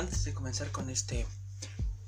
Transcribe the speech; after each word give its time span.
antes 0.00 0.24
de 0.24 0.32
comenzar 0.32 0.72
con 0.72 0.88
este 0.88 1.26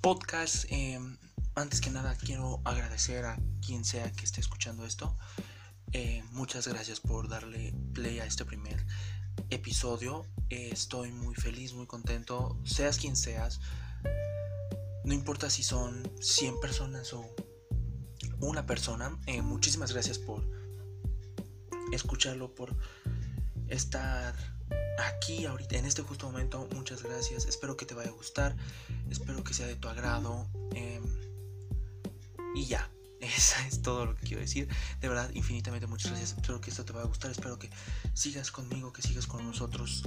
podcast, 0.00 0.64
em, 0.70 1.18
antes 1.54 1.82
que 1.82 1.90
nada 1.90 2.16
quiero 2.16 2.62
agradecer 2.64 3.26
a 3.26 3.38
quien 3.60 3.84
sea 3.84 4.10
que 4.12 4.24
esté 4.24 4.40
escuchando 4.40 4.86
esto. 4.86 5.14
Eh, 5.92 6.24
muchas 6.30 6.66
gracias 6.66 7.00
por 7.00 7.28
darle 7.28 7.74
play 7.92 8.18
a 8.18 8.24
este 8.24 8.46
primer 8.46 8.82
episodio. 9.50 10.24
Eh, 10.48 10.70
estoy 10.72 11.12
muy 11.12 11.34
feliz, 11.34 11.74
muy 11.74 11.86
contento, 11.86 12.58
seas 12.64 12.96
quien 12.96 13.14
seas. 13.14 13.60
No 15.04 15.12
importa 15.12 15.50
si 15.50 15.62
son 15.62 16.10
100 16.18 16.60
personas 16.60 17.12
o 17.12 17.28
una 18.40 18.64
persona. 18.64 19.18
Eh, 19.26 19.42
muchísimas 19.42 19.92
gracias 19.92 20.18
por 20.18 20.48
escucharlo, 21.92 22.54
por 22.54 22.74
estar 23.68 24.34
aquí 25.02 25.44
ahorita 25.46 25.76
en 25.76 25.84
este 25.84 26.02
justo 26.02 26.26
momento. 26.26 26.68
Muchas 26.74 27.02
gracias. 27.02 27.46
Espero 27.46 27.76
que 27.76 27.86
te 27.86 27.94
vaya 27.94 28.10
a 28.10 28.12
gustar. 28.12 28.56
Espero 29.10 29.42
que 29.44 29.54
sea 29.54 29.66
de 29.66 29.76
tu 29.76 29.88
agrado. 29.88 30.46
Em, 30.74 31.02
y 32.54 32.66
ya. 32.66 32.90
Eso 33.20 33.54
es 33.68 33.82
todo 33.82 34.06
lo 34.06 34.14
que 34.16 34.26
quiero 34.26 34.40
decir. 34.40 34.68
De 35.00 35.08
verdad, 35.08 35.30
infinitamente 35.34 35.86
muchas 35.86 36.10
gracias. 36.10 36.32
Espero 36.32 36.60
que 36.60 36.70
esto 36.70 36.84
te 36.84 36.92
vaya 36.92 37.04
a 37.04 37.08
gustar. 37.08 37.30
Espero 37.30 37.58
que 37.58 37.70
sigas 38.14 38.50
conmigo, 38.50 38.92
que 38.92 39.02
sigas 39.02 39.26
con 39.26 39.46
nosotros 39.46 40.04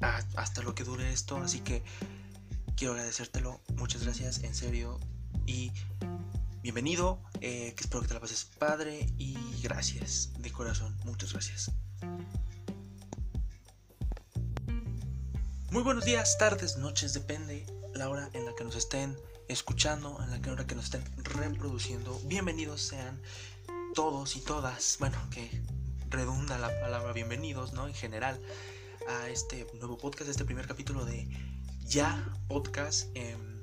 hasta 0.00 0.62
lo 0.62 0.74
que 0.74 0.84
dure 0.84 1.12
esto. 1.12 1.36
Así 1.38 1.60
que 1.60 1.82
quiero 2.76 2.92
agradecértelo. 2.92 3.60
Muchas 3.76 4.02
gracias, 4.04 4.42
en 4.42 4.54
serio. 4.54 5.00
Y 5.46 5.72
bienvenido. 6.62 7.22
Eh, 7.40 7.74
que 7.74 7.82
espero 7.82 8.02
que 8.02 8.08
te 8.08 8.14
la 8.14 8.20
pases 8.20 8.44
padre. 8.44 9.06
Y 9.16 9.36
gracias 9.62 10.32
de 10.38 10.52
corazón. 10.52 10.96
Muchas 11.04 11.32
gracias. 11.32 11.70
Muy 15.72 15.82
buenos 15.82 16.04
días, 16.04 16.36
tardes, 16.36 16.76
noches, 16.76 17.14
depende 17.14 17.64
la 17.94 18.10
hora 18.10 18.28
en 18.34 18.44
la 18.44 18.54
que 18.54 18.62
nos 18.62 18.76
estén 18.76 19.16
escuchando, 19.48 20.22
en 20.22 20.30
la 20.30 20.52
hora 20.52 20.66
que 20.66 20.74
nos 20.74 20.84
estén 20.84 21.02
reproduciendo. 21.24 22.20
Bienvenidos 22.26 22.82
sean 22.82 23.18
todos 23.94 24.36
y 24.36 24.40
todas, 24.40 24.98
bueno, 25.00 25.16
que 25.30 25.62
redunda 26.10 26.58
la 26.58 26.68
palabra 26.78 27.14
bienvenidos, 27.14 27.72
¿no? 27.72 27.86
En 27.86 27.94
general, 27.94 28.38
a 29.08 29.30
este 29.30 29.66
nuevo 29.80 29.96
podcast, 29.96 30.28
este 30.28 30.44
primer 30.44 30.66
capítulo 30.66 31.06
de 31.06 31.26
Ya 31.86 32.22
Podcast. 32.48 33.08
Em, 33.14 33.62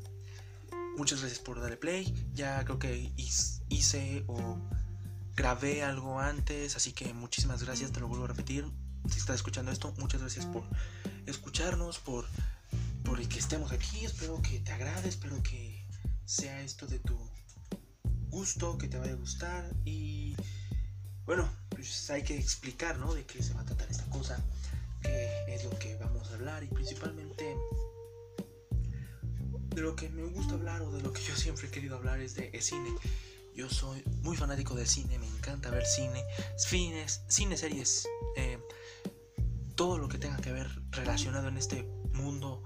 muchas 0.97 1.19
gracias 1.19 1.39
por 1.39 1.61
darle 1.61 1.77
play. 1.77 2.11
Ya 2.33 2.65
creo 2.65 2.79
que 2.79 3.13
hice 3.69 4.23
o 4.25 4.57
grabé 5.35 5.83
algo 5.83 6.19
antes, 6.19 6.75
así 6.75 6.91
que 6.91 7.13
muchísimas 7.13 7.61
gracias, 7.61 7.91
te 7.91 7.99
lo 7.99 8.07
vuelvo 8.07 8.25
a 8.25 8.29
repetir. 8.29 8.65
Si 9.07 9.19
estás 9.19 9.35
escuchando 9.35 9.71
esto, 9.71 9.93
muchas 9.99 10.21
gracias 10.21 10.47
por 10.47 10.63
escucharnos, 11.31 11.99
por, 11.99 12.25
por 13.03 13.19
el 13.19 13.27
que 13.27 13.39
estemos 13.39 13.71
aquí. 13.71 14.05
Espero 14.05 14.41
que 14.41 14.59
te 14.59 14.71
agrade, 14.71 15.09
espero 15.09 15.41
que 15.43 15.85
sea 16.25 16.61
esto 16.61 16.87
de 16.87 16.99
tu 16.99 17.17
gusto, 18.29 18.77
que 18.77 18.87
te 18.87 18.97
vaya 18.97 19.13
a 19.13 19.15
gustar. 19.15 19.69
Y 19.85 20.35
bueno, 21.25 21.49
pues 21.69 22.09
hay 22.09 22.23
que 22.23 22.37
explicar, 22.37 22.97
¿no? 22.97 23.13
De 23.13 23.25
qué 23.25 23.41
se 23.41 23.53
va 23.53 23.61
a 23.61 23.65
tratar 23.65 23.89
esta 23.89 24.05
cosa, 24.09 24.43
qué 25.01 25.45
es 25.47 25.63
lo 25.63 25.77
que 25.79 25.95
vamos 25.97 26.29
a 26.31 26.35
hablar 26.35 26.63
y 26.63 26.67
principalmente 26.67 27.55
de 29.75 29.81
lo 29.81 29.95
que 29.95 30.09
me 30.09 30.23
gusta 30.23 30.53
hablar 30.55 30.81
o 30.81 30.91
de 30.91 31.01
lo 31.01 31.13
que 31.13 31.21
yo 31.21 31.35
siempre 31.35 31.67
he 31.67 31.71
querido 31.71 31.95
hablar 31.95 32.19
es 32.19 32.35
de 32.35 32.59
cine. 32.61 32.89
Yo 33.55 33.69
soy 33.69 34.03
muy 34.23 34.37
fanático 34.37 34.73
del 34.75 34.87
cine, 34.87 35.19
me 35.19 35.27
encanta 35.27 35.69
ver 35.69 35.85
cine, 35.85 36.23
fines, 36.65 37.21
cine, 37.27 37.57
series, 37.57 38.07
eh, 38.37 38.57
todo 39.79 39.97
lo 39.97 40.09
que 40.09 40.17
tenga 40.17 40.35
que 40.35 40.51
ver 40.51 40.69
relacionado 40.91 41.47
en 41.47 41.55
este 41.55 41.83
mundo 42.11 42.63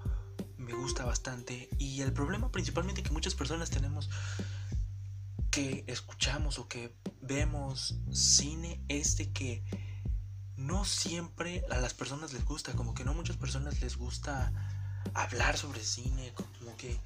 me 0.58 0.74
gusta 0.74 1.06
bastante. 1.06 1.70
Y 1.78 2.02
el 2.02 2.12
problema 2.12 2.52
principalmente 2.52 3.04
que 3.04 3.12
muchas 3.12 3.36
personas 3.36 3.70
tenemos 3.70 4.10
que 5.52 5.84
escuchamos 5.86 6.58
o 6.58 6.68
que 6.68 6.92
vemos 7.22 8.00
cine 8.12 8.84
es 8.88 9.16
de 9.18 9.32
que 9.32 9.64
no 10.58 10.86
siempre 10.86 11.64
a 11.70 11.78
las 11.78 11.94
personas 11.94 12.34
les 12.34 12.46
gusta, 12.46 12.74
como 12.74 12.96
que 12.96 13.04
no 13.04 13.14
muchas 13.14 13.38
personas 13.38 13.80
les 13.80 13.96
gusta 13.96 14.52
hablar 15.14 15.56
sobre 15.56 15.84
cine, 15.84 16.34
como 16.34 16.76
que 16.78 17.00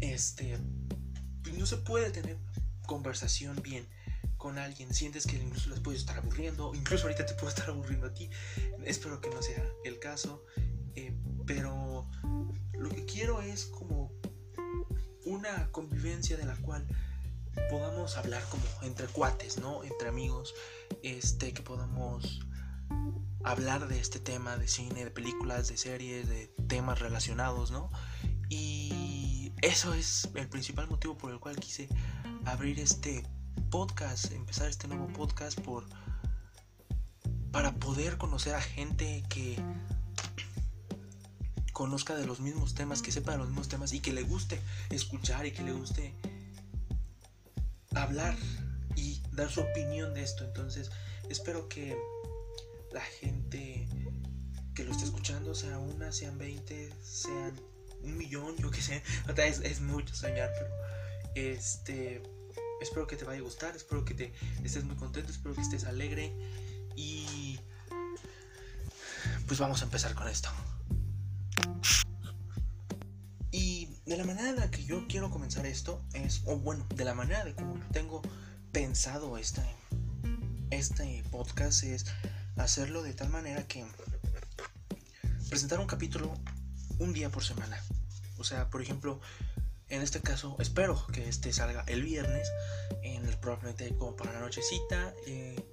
este 0.00 0.58
no 1.56 1.66
se 1.66 1.76
puede 1.76 2.10
tener 2.10 2.36
conversación 2.84 3.62
bien 3.62 3.86
con 4.38 4.56
alguien, 4.56 4.94
sientes 4.94 5.26
que 5.26 5.36
incluso 5.36 5.70
les 5.70 5.80
puedes 5.80 6.00
estar 6.00 6.16
aburriendo, 6.16 6.72
incluso 6.74 7.04
ahorita 7.04 7.26
te 7.26 7.34
puedo 7.34 7.48
estar 7.48 7.68
aburriendo 7.68 8.06
a 8.06 8.14
ti, 8.14 8.30
espero 8.84 9.20
que 9.20 9.28
no 9.30 9.42
sea 9.42 9.62
el 9.84 9.98
caso, 9.98 10.44
eh, 10.94 11.14
pero 11.44 12.08
lo 12.72 12.88
que 12.88 13.04
quiero 13.04 13.42
es 13.42 13.66
como 13.66 14.12
una 15.24 15.70
convivencia 15.72 16.36
de 16.36 16.46
la 16.46 16.56
cual 16.56 16.86
podamos 17.68 18.16
hablar 18.16 18.42
como 18.48 18.62
entre 18.82 19.06
cuates, 19.08 19.58
¿no? 19.58 19.82
Entre 19.82 20.08
amigos, 20.08 20.54
este, 21.02 21.52
que 21.52 21.62
podamos 21.62 22.40
hablar 23.44 23.88
de 23.88 23.98
este 24.00 24.20
tema 24.20 24.56
de 24.56 24.68
cine, 24.68 25.04
de 25.04 25.10
películas, 25.10 25.68
de 25.68 25.76
series, 25.76 26.28
de 26.28 26.46
temas 26.68 27.00
relacionados, 27.00 27.70
¿no? 27.70 27.90
Y 28.48 29.52
eso 29.62 29.94
es 29.94 30.28
el 30.34 30.48
principal 30.48 30.88
motivo 30.88 31.18
por 31.18 31.32
el 31.32 31.40
cual 31.40 31.56
quise 31.56 31.88
abrir 32.44 32.78
este 32.78 33.24
podcast, 33.60 34.32
empezar 34.32 34.68
este 34.68 34.88
nuevo 34.88 35.06
podcast 35.08 35.60
por 35.60 35.84
para 37.50 37.72
poder 37.74 38.18
conocer 38.18 38.54
a 38.54 38.60
gente 38.60 39.24
que 39.28 39.56
conozca 41.72 42.14
de 42.14 42.26
los 42.26 42.40
mismos 42.40 42.74
temas, 42.74 43.02
que 43.02 43.12
sepa 43.12 43.32
de 43.32 43.38
los 43.38 43.48
mismos 43.48 43.68
temas 43.68 43.92
y 43.92 44.00
que 44.00 44.12
le 44.12 44.22
guste 44.22 44.60
escuchar 44.90 45.46
y 45.46 45.52
que 45.52 45.62
le 45.62 45.72
guste 45.72 46.14
hablar 47.94 48.36
y 48.96 49.22
dar 49.32 49.50
su 49.50 49.60
opinión 49.60 50.12
de 50.14 50.22
esto. 50.22 50.44
Entonces, 50.44 50.90
espero 51.28 51.68
que 51.68 51.96
la 52.92 53.00
gente 53.00 53.88
que 54.74 54.84
lo 54.84 54.92
esté 54.92 55.04
escuchando 55.04 55.54
sea 55.54 55.78
una, 55.78 56.12
sean 56.12 56.36
20, 56.38 56.92
sean 57.02 57.60
un 58.02 58.16
millón, 58.16 58.56
yo 58.56 58.70
que 58.70 58.82
sé. 58.82 59.02
Es, 59.36 59.60
es 59.60 59.80
mucho 59.80 60.14
soñar, 60.14 60.50
pero 60.58 60.70
este 61.34 62.22
espero 62.80 63.06
que 63.06 63.16
te 63.16 63.24
vaya 63.24 63.40
a 63.40 63.42
gustar, 63.42 63.76
espero 63.76 64.04
que 64.04 64.14
te 64.14 64.34
estés 64.64 64.84
muy 64.84 64.96
contento, 64.96 65.30
espero 65.30 65.54
que 65.54 65.62
estés 65.62 65.84
alegre 65.84 66.32
y 66.96 67.58
pues 69.46 69.58
vamos 69.58 69.80
a 69.82 69.84
empezar 69.84 70.14
con 70.14 70.28
esto. 70.28 70.50
Y 73.50 73.88
de 74.06 74.16
la 74.16 74.24
manera 74.24 74.50
en 74.50 74.56
la 74.56 74.70
que 74.70 74.84
yo 74.84 75.06
quiero 75.08 75.30
comenzar 75.30 75.66
esto 75.66 76.04
es, 76.12 76.42
o 76.44 76.56
bueno, 76.58 76.86
de 76.94 77.04
la 77.04 77.14
manera 77.14 77.44
de 77.44 77.54
cómo 77.54 77.78
tengo 77.92 78.22
pensado 78.72 79.38
este, 79.38 79.62
este 80.70 81.24
podcast 81.30 81.82
es 81.84 82.06
hacerlo 82.56 83.02
de 83.02 83.14
tal 83.14 83.30
manera 83.30 83.66
que 83.66 83.86
presentar 85.48 85.80
un 85.80 85.86
capítulo 85.86 86.34
un 86.98 87.12
día 87.12 87.30
por 87.30 87.44
semana. 87.44 87.82
O 88.36 88.44
sea, 88.44 88.68
por 88.70 88.82
ejemplo, 88.82 89.20
en 89.90 90.02
este 90.02 90.20
caso, 90.20 90.56
espero 90.58 91.06
que 91.12 91.28
este 91.28 91.52
salga 91.52 91.84
el 91.86 92.02
viernes, 92.02 92.50
en 93.02 93.26
el, 93.26 93.38
probablemente 93.38 93.96
como 93.96 94.16
para 94.16 94.32
la 94.32 94.40
nochecita. 94.40 95.14
Eh, 95.26 95.64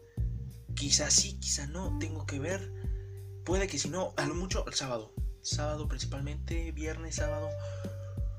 quizás 0.74 1.14
sí, 1.14 1.38
quizá 1.40 1.68
no, 1.68 1.98
tengo 2.00 2.26
que 2.26 2.40
ver. 2.40 2.72
Puede 3.44 3.68
que 3.68 3.78
si 3.78 3.90
no, 3.90 4.14
a 4.18 4.26
lo 4.26 4.36
mucho 4.36 4.66
el 4.68 4.74
sábado. 4.74 5.14
Sábado 5.42 5.88
principalmente, 5.88 6.72
viernes, 6.72 7.16
sábado. 7.16 7.50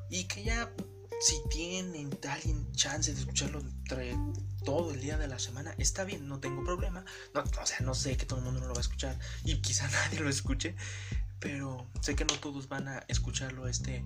Y 0.09 0.25
que 0.25 0.45
ya, 0.45 0.73
si 1.21 1.37
tienen 1.51 2.19
alguien 2.29 2.73
chance 2.73 3.13
de 3.13 3.21
escucharlo 3.21 3.61
entre 3.61 4.17
todo 4.65 4.93
el 4.93 5.01
día 5.01 5.19
de 5.19 5.29
la 5.29 5.39
semana, 5.39 5.75
está 5.79 6.05
bien, 6.05 6.27
no 6.27 6.41
tengo 6.41 6.65
problema. 6.65 7.05
O 7.35 7.67
sea, 7.67 7.81
no 7.81 7.95
sé 7.95 8.17
que 8.17 8.25
todo 8.25 8.39
el 8.39 8.47
mundo 8.47 8.61
no 8.61 8.69
lo 8.69 8.73
va 8.73 8.81
a 8.81 8.83
escuchar 8.83 9.19
y 9.45 9.61
quizá 9.61 9.89
nadie 9.91 10.21
lo 10.21 10.31
escuche. 10.31 10.75
Pero 11.39 11.87
sé 12.01 12.17
que 12.17 12.25
no 12.25 12.35
todos 12.41 12.67
van 12.69 12.89
a 12.89 13.05
escucharlo 13.09 13.69
este 13.69 14.03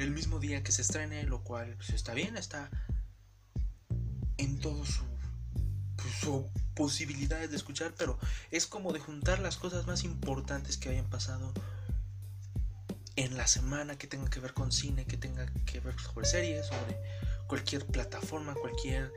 el 0.00 0.10
mismo 0.10 0.38
día 0.38 0.62
que 0.62 0.72
se 0.72 0.82
estrene, 0.82 1.24
lo 1.24 1.42
cual 1.42 1.74
pues, 1.76 1.90
está 1.90 2.14
bien, 2.14 2.36
está 2.36 2.70
en 4.38 4.58
todo 4.58 4.84
su, 4.86 5.04
pues, 5.96 6.46
posibilidades 6.74 7.50
de 7.50 7.56
escuchar, 7.56 7.92
pero 7.98 8.18
es 8.50 8.66
como 8.66 8.92
de 8.92 9.00
juntar 9.00 9.40
las 9.40 9.58
cosas 9.58 9.86
más 9.86 10.02
importantes 10.04 10.78
que 10.78 10.88
hayan 10.88 11.10
pasado 11.10 11.52
en 13.16 13.36
la 13.36 13.46
semana 13.46 13.98
que 13.98 14.06
tenga 14.06 14.30
que 14.30 14.40
ver 14.40 14.54
con 14.54 14.72
cine, 14.72 15.04
que 15.04 15.18
tenga 15.18 15.44
que 15.66 15.80
ver 15.80 15.94
sobre 16.00 16.26
series, 16.26 16.66
sobre 16.66 16.98
cualquier 17.46 17.84
plataforma, 17.84 18.54
cualquier 18.54 19.12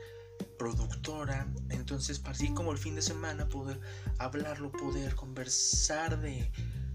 productora. 0.58 1.46
Entonces, 1.70 2.18
para 2.18 2.32
así 2.32 2.52
como 2.52 2.72
el 2.72 2.78
fin 2.78 2.94
de 2.94 3.02
semana, 3.02 3.48
poder 3.48 3.80
hablarlo, 4.18 4.70
poder 4.70 5.14
conversar 5.14 6.20
de 6.20 6.52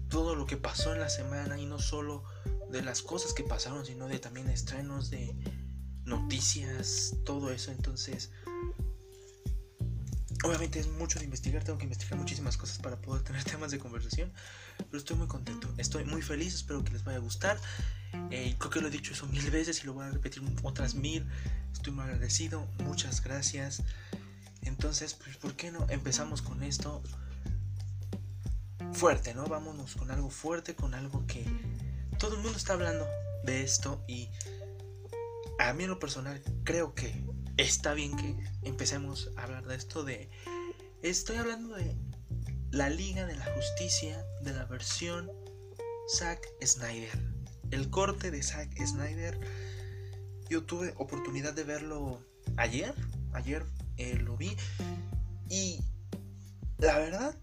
todo 0.08 0.36
lo 0.36 0.46
que 0.46 0.56
pasó 0.56 0.92
en 0.94 1.00
la 1.00 1.08
semana 1.08 1.58
y 1.58 1.66
no 1.66 1.80
solo 1.80 2.22
de 2.70 2.82
las 2.82 3.02
cosas 3.02 3.32
que 3.32 3.42
pasaron, 3.42 3.84
sino 3.84 4.08
de 4.08 4.18
también 4.18 4.48
estrenos, 4.48 5.10
de 5.10 5.34
noticias, 6.04 7.16
todo 7.24 7.50
eso. 7.50 7.70
Entonces, 7.70 8.30
obviamente 10.44 10.80
es 10.80 10.88
mucho 10.88 11.18
de 11.18 11.24
investigar, 11.24 11.64
tengo 11.64 11.78
que 11.78 11.84
investigar 11.84 12.18
muchísimas 12.18 12.56
cosas 12.56 12.78
para 12.78 13.00
poder 13.00 13.22
tenerte 13.22 13.50
temas 13.52 13.70
de 13.70 13.78
conversación, 13.78 14.32
pero 14.78 14.98
estoy 14.98 15.16
muy 15.16 15.26
contento, 15.26 15.72
estoy 15.78 16.04
muy 16.04 16.22
feliz, 16.22 16.54
espero 16.54 16.84
que 16.84 16.92
les 16.92 17.04
vaya 17.04 17.18
a 17.18 17.20
gustar. 17.20 17.58
Eh, 18.30 18.56
creo 18.58 18.70
que 18.70 18.80
lo 18.80 18.88
he 18.88 18.90
dicho 18.90 19.12
eso 19.12 19.26
mil 19.26 19.50
veces 19.50 19.82
y 19.82 19.86
lo 19.86 19.94
voy 19.94 20.04
a 20.04 20.10
repetir 20.10 20.42
otras 20.62 20.94
mil. 20.94 21.26
Estoy 21.72 21.92
muy 21.92 22.04
agradecido, 22.04 22.66
muchas 22.84 23.22
gracias. 23.22 23.82
Entonces, 24.62 25.14
pues, 25.14 25.36
¿por 25.36 25.54
qué 25.54 25.70
no 25.70 25.86
empezamos 25.88 26.42
con 26.42 26.62
esto? 26.62 27.02
Fuerte, 28.92 29.34
¿no? 29.34 29.46
Vámonos 29.46 29.94
con 29.94 30.10
algo 30.10 30.30
fuerte, 30.30 30.74
con 30.74 30.94
algo 30.94 31.24
que 31.26 31.44
todo 32.20 32.36
el 32.36 32.42
mundo 32.42 32.58
está 32.58 32.74
hablando 32.74 33.08
de 33.44 33.62
esto 33.62 34.04
y 34.06 34.28
a 35.58 35.72
mí 35.72 35.84
en 35.84 35.90
lo 35.90 35.98
personal 35.98 36.42
creo 36.64 36.94
que 36.94 37.24
está 37.56 37.94
bien 37.94 38.14
que 38.14 38.36
empecemos 38.62 39.30
a 39.36 39.44
hablar 39.44 39.66
de 39.66 39.74
esto 39.74 40.04
de... 40.04 40.28
Estoy 41.02 41.38
hablando 41.38 41.74
de 41.74 41.96
la 42.72 42.90
Liga 42.90 43.24
de 43.24 43.36
la 43.36 43.46
Justicia 43.54 44.22
de 44.42 44.52
la 44.52 44.66
versión 44.66 45.32
Zack 46.14 46.46
Snyder. 46.62 47.18
El 47.70 47.88
corte 47.88 48.30
de 48.30 48.42
Zack 48.42 48.76
Snyder. 48.84 49.40
Yo 50.50 50.64
tuve 50.64 50.92
oportunidad 50.98 51.54
de 51.54 51.64
verlo 51.64 52.22
ayer. 52.58 52.94
Ayer 53.32 53.64
eh, 53.96 54.16
lo 54.16 54.36
vi. 54.36 54.54
Y 55.48 55.80
la 56.76 56.98
verdad, 56.98 57.34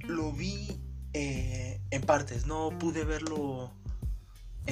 lo 0.00 0.32
vi 0.32 0.82
eh, 1.12 1.80
en 1.90 2.02
partes. 2.02 2.46
No 2.46 2.76
pude 2.76 3.04
verlo 3.04 3.79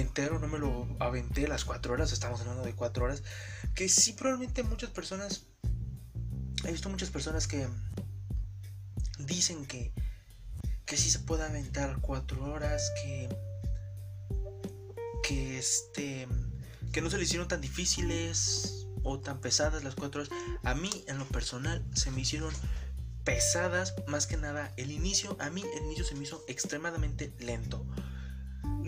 entero, 0.00 0.39
no 0.39 0.49
me 0.49 0.59
lo 0.59 0.87
aventé 1.00 1.49
las 1.49 1.65
cuatro 1.65 1.93
horas. 1.93 2.12
Estamos 2.12 2.41
hablando 2.41 2.62
de 2.62 2.75
cuatro 2.75 3.05
horas. 3.05 3.23
Que 3.75 3.89
sí, 3.89 4.12
probablemente 4.12 4.62
muchas 4.62 4.91
personas. 4.91 5.47
He 6.65 6.73
visto 6.73 6.89
muchas 6.89 7.11
personas 7.11 7.47
que 7.47 7.69
dicen 9.19 9.67
que, 9.67 9.93
que 10.85 10.97
sí 10.97 11.11
se 11.11 11.21
puede 11.21 11.45
aventar 11.45 12.00
cuatro 12.00 12.45
horas, 12.45 12.91
que, 13.03 13.29
que 15.23 15.59
este, 15.59 16.27
que 16.93 17.00
no 17.00 17.11
se 17.11 17.19
le 17.19 17.25
hicieron 17.25 17.47
tan 17.47 17.61
difíciles 17.61 18.87
o 19.05 19.21
tan 19.21 19.41
pesadas 19.41 19.85
las 19.85 19.95
cuatro 19.95 20.23
horas. 20.23 20.33
A 20.65 20.75
mí, 20.75 20.91
en 21.06 21.19
lo 21.19 21.27
personal, 21.27 21.85
se 21.95 22.11
me 22.11 22.23
hicieron 22.23 22.53
pesadas, 23.25 23.95
más 24.06 24.27
que 24.27 24.37
nada 24.37 24.73
el 24.77 24.91
inicio. 24.91 25.37
A 25.39 25.50
mí 25.50 25.62
el 25.77 25.85
inicio 25.85 26.05
se 26.05 26.15
me 26.15 26.25
hizo 26.25 26.45
extremadamente 26.49 27.33
lento. 27.39 27.87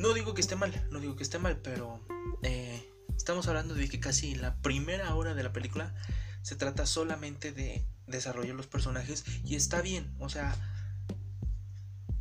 No 0.00 0.14
digo 0.14 0.32
que 0.32 0.40
esté 0.40 0.56
mal, 0.56 0.72
no 0.90 0.98
digo 0.98 1.14
que 1.14 1.22
esté 1.22 1.38
mal, 1.38 1.58
pero 1.58 2.00
eh, 2.42 2.90
estamos 3.18 3.46
hablando 3.48 3.74
de 3.74 3.86
que 3.86 4.00
casi 4.00 4.34
la 4.34 4.56
primera 4.62 5.14
hora 5.14 5.34
de 5.34 5.42
la 5.42 5.52
película 5.52 5.94
se 6.40 6.56
trata 6.56 6.86
solamente 6.86 7.52
de 7.52 7.84
desarrollar 8.06 8.54
los 8.54 8.66
personajes 8.66 9.26
y 9.44 9.56
está 9.56 9.82
bien, 9.82 10.10
o 10.18 10.30
sea, 10.30 10.56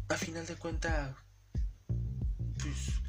a 0.10 0.16
final 0.16 0.46
de 0.46 0.58
cuentas, 0.58 1.16
pues 2.58 3.00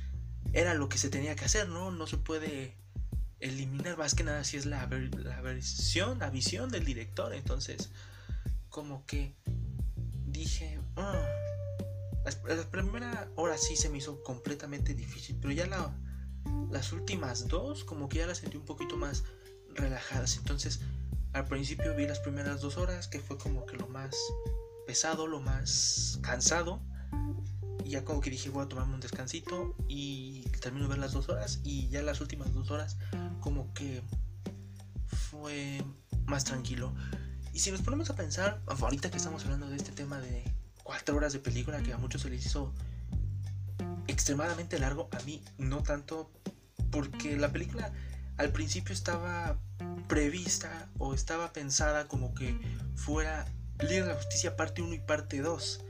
era 0.53 0.75
lo 0.75 0.89
que 0.89 0.99
se 0.99 1.11
tenía 1.11 1.35
que 1.35 1.47
hacer, 1.47 1.69
¿no? 1.69 1.91
No 1.91 2.07
se 2.07 2.19
puede 2.19 2.77
eliminar 3.41 3.99
más 3.99 4.15
que 4.15 4.23
nada 4.23 4.45
si 4.45 4.57
es 4.57 4.67
la, 4.67 4.87
la 4.87 5.41
versión, 5.41 6.21
la 6.21 6.31
visión 6.31 6.71
del 6.71 6.85
director, 6.85 7.35
entonces, 7.35 7.91
como 8.69 9.05
que 9.05 9.35
dije, 10.29 10.79
ah, 10.95 11.27
la, 12.47 12.71
primera 12.71 13.31
hora 13.37 13.57
sí 13.59 13.77
se 13.77 13.89
me 13.89 13.99
hizo 13.99 14.23
completamente 14.23 14.95
difícil, 14.95 15.39
pero 15.41 15.53
ya 15.53 15.67
la, 15.67 15.97
las 16.71 16.93
últimas 16.93 17.49
dos, 17.49 17.85
como 17.85 18.09
que 18.09 18.19
ya 18.19 18.27
las 18.27 18.39
sentí 18.39 18.57
un 18.57 18.65
poquito 18.65 18.97
más 18.97 19.25
relajadas, 19.75 20.37
entonces 20.37 20.81
al 21.33 21.47
principio 21.47 21.95
vi 21.95 22.07
las 22.07 22.19
primeras 22.19 22.61
dos 22.61 22.77
horas, 22.77 23.07
que 23.07 23.21
fue 23.21 23.39
como 23.39 23.65
que 23.65 23.77
lo 23.77 23.87
más 23.89 24.17
pesado, 24.87 25.27
lo 25.27 25.41
más 25.41 26.19
cansado. 26.23 26.81
Y 27.85 27.91
ya 27.91 28.05
como 28.05 28.21
que 28.21 28.31
dije, 28.31 28.51
voy 28.51 28.65
a 28.65 28.69
tomarme 28.69 28.95
un 28.95 29.01
descansito 29.01 29.77
y 29.89 30.43
termino 30.61 30.87
de 30.87 30.91
ver 30.91 30.99
las 30.99 31.13
dos 31.13 31.29
horas. 31.29 31.61
Y 31.63 31.89
ya 31.89 32.03
las 32.03 32.21
últimas 32.21 32.53
dos 32.53 32.71
horas 32.71 32.99
como 33.41 33.73
que 33.75 34.03
fue 35.31 35.85
más 36.27 36.45
tranquilo. 36.45 36.93
Y 37.53 37.61
si 37.61 37.71
nos 37.71 37.83
ponemos 37.83 38.11
a 38.11 38.17
pensar, 38.17 38.61
ahorita 38.67 39.11
que 39.11 39.17
estamos 39.17 39.45
hablando 39.45 39.69
de 39.69 39.77
este 39.77 39.93
tema 39.93 40.21
de 40.21 40.45
cuatro 40.91 41.17
horas 41.17 41.33
de 41.33 41.39
película 41.39 41.81
que 41.85 41.93
a 41.93 41.99
muchos 41.99 42.23
se 42.23 42.31
les 42.31 42.45
hizo 42.45 42.75
extremadamente 44.09 44.77
largo, 44.81 45.09
a 45.13 45.23
mí 45.23 45.41
no 45.57 45.85
tanto, 45.85 46.33
porque 46.91 47.37
la 47.37 47.53
película 47.53 47.93
al 48.39 48.51
principio 48.51 48.93
estaba 48.93 49.57
prevista 50.09 50.89
o 50.99 51.15
estaba 51.15 51.53
pensada 51.53 52.09
como 52.09 52.35
que 52.35 52.59
fuera 52.97 53.47
Liga 53.79 54.03
de 54.03 54.09
la 54.09 54.15
Justicia 54.17 54.57
parte 54.57 54.83
1 54.83 54.93
y 54.95 54.99
parte 54.99 55.41
2. 55.41 55.81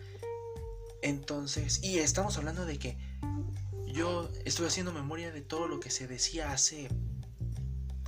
Entonces, 1.00 1.82
y 1.82 2.00
estamos 2.00 2.36
hablando 2.36 2.66
de 2.66 2.78
que 2.78 2.98
yo 3.86 4.30
estoy 4.44 4.66
haciendo 4.66 4.92
memoria 4.92 5.32
de 5.32 5.40
todo 5.40 5.66
lo 5.66 5.80
que 5.80 5.88
se 5.88 6.08
decía 6.08 6.52
hace 6.52 6.90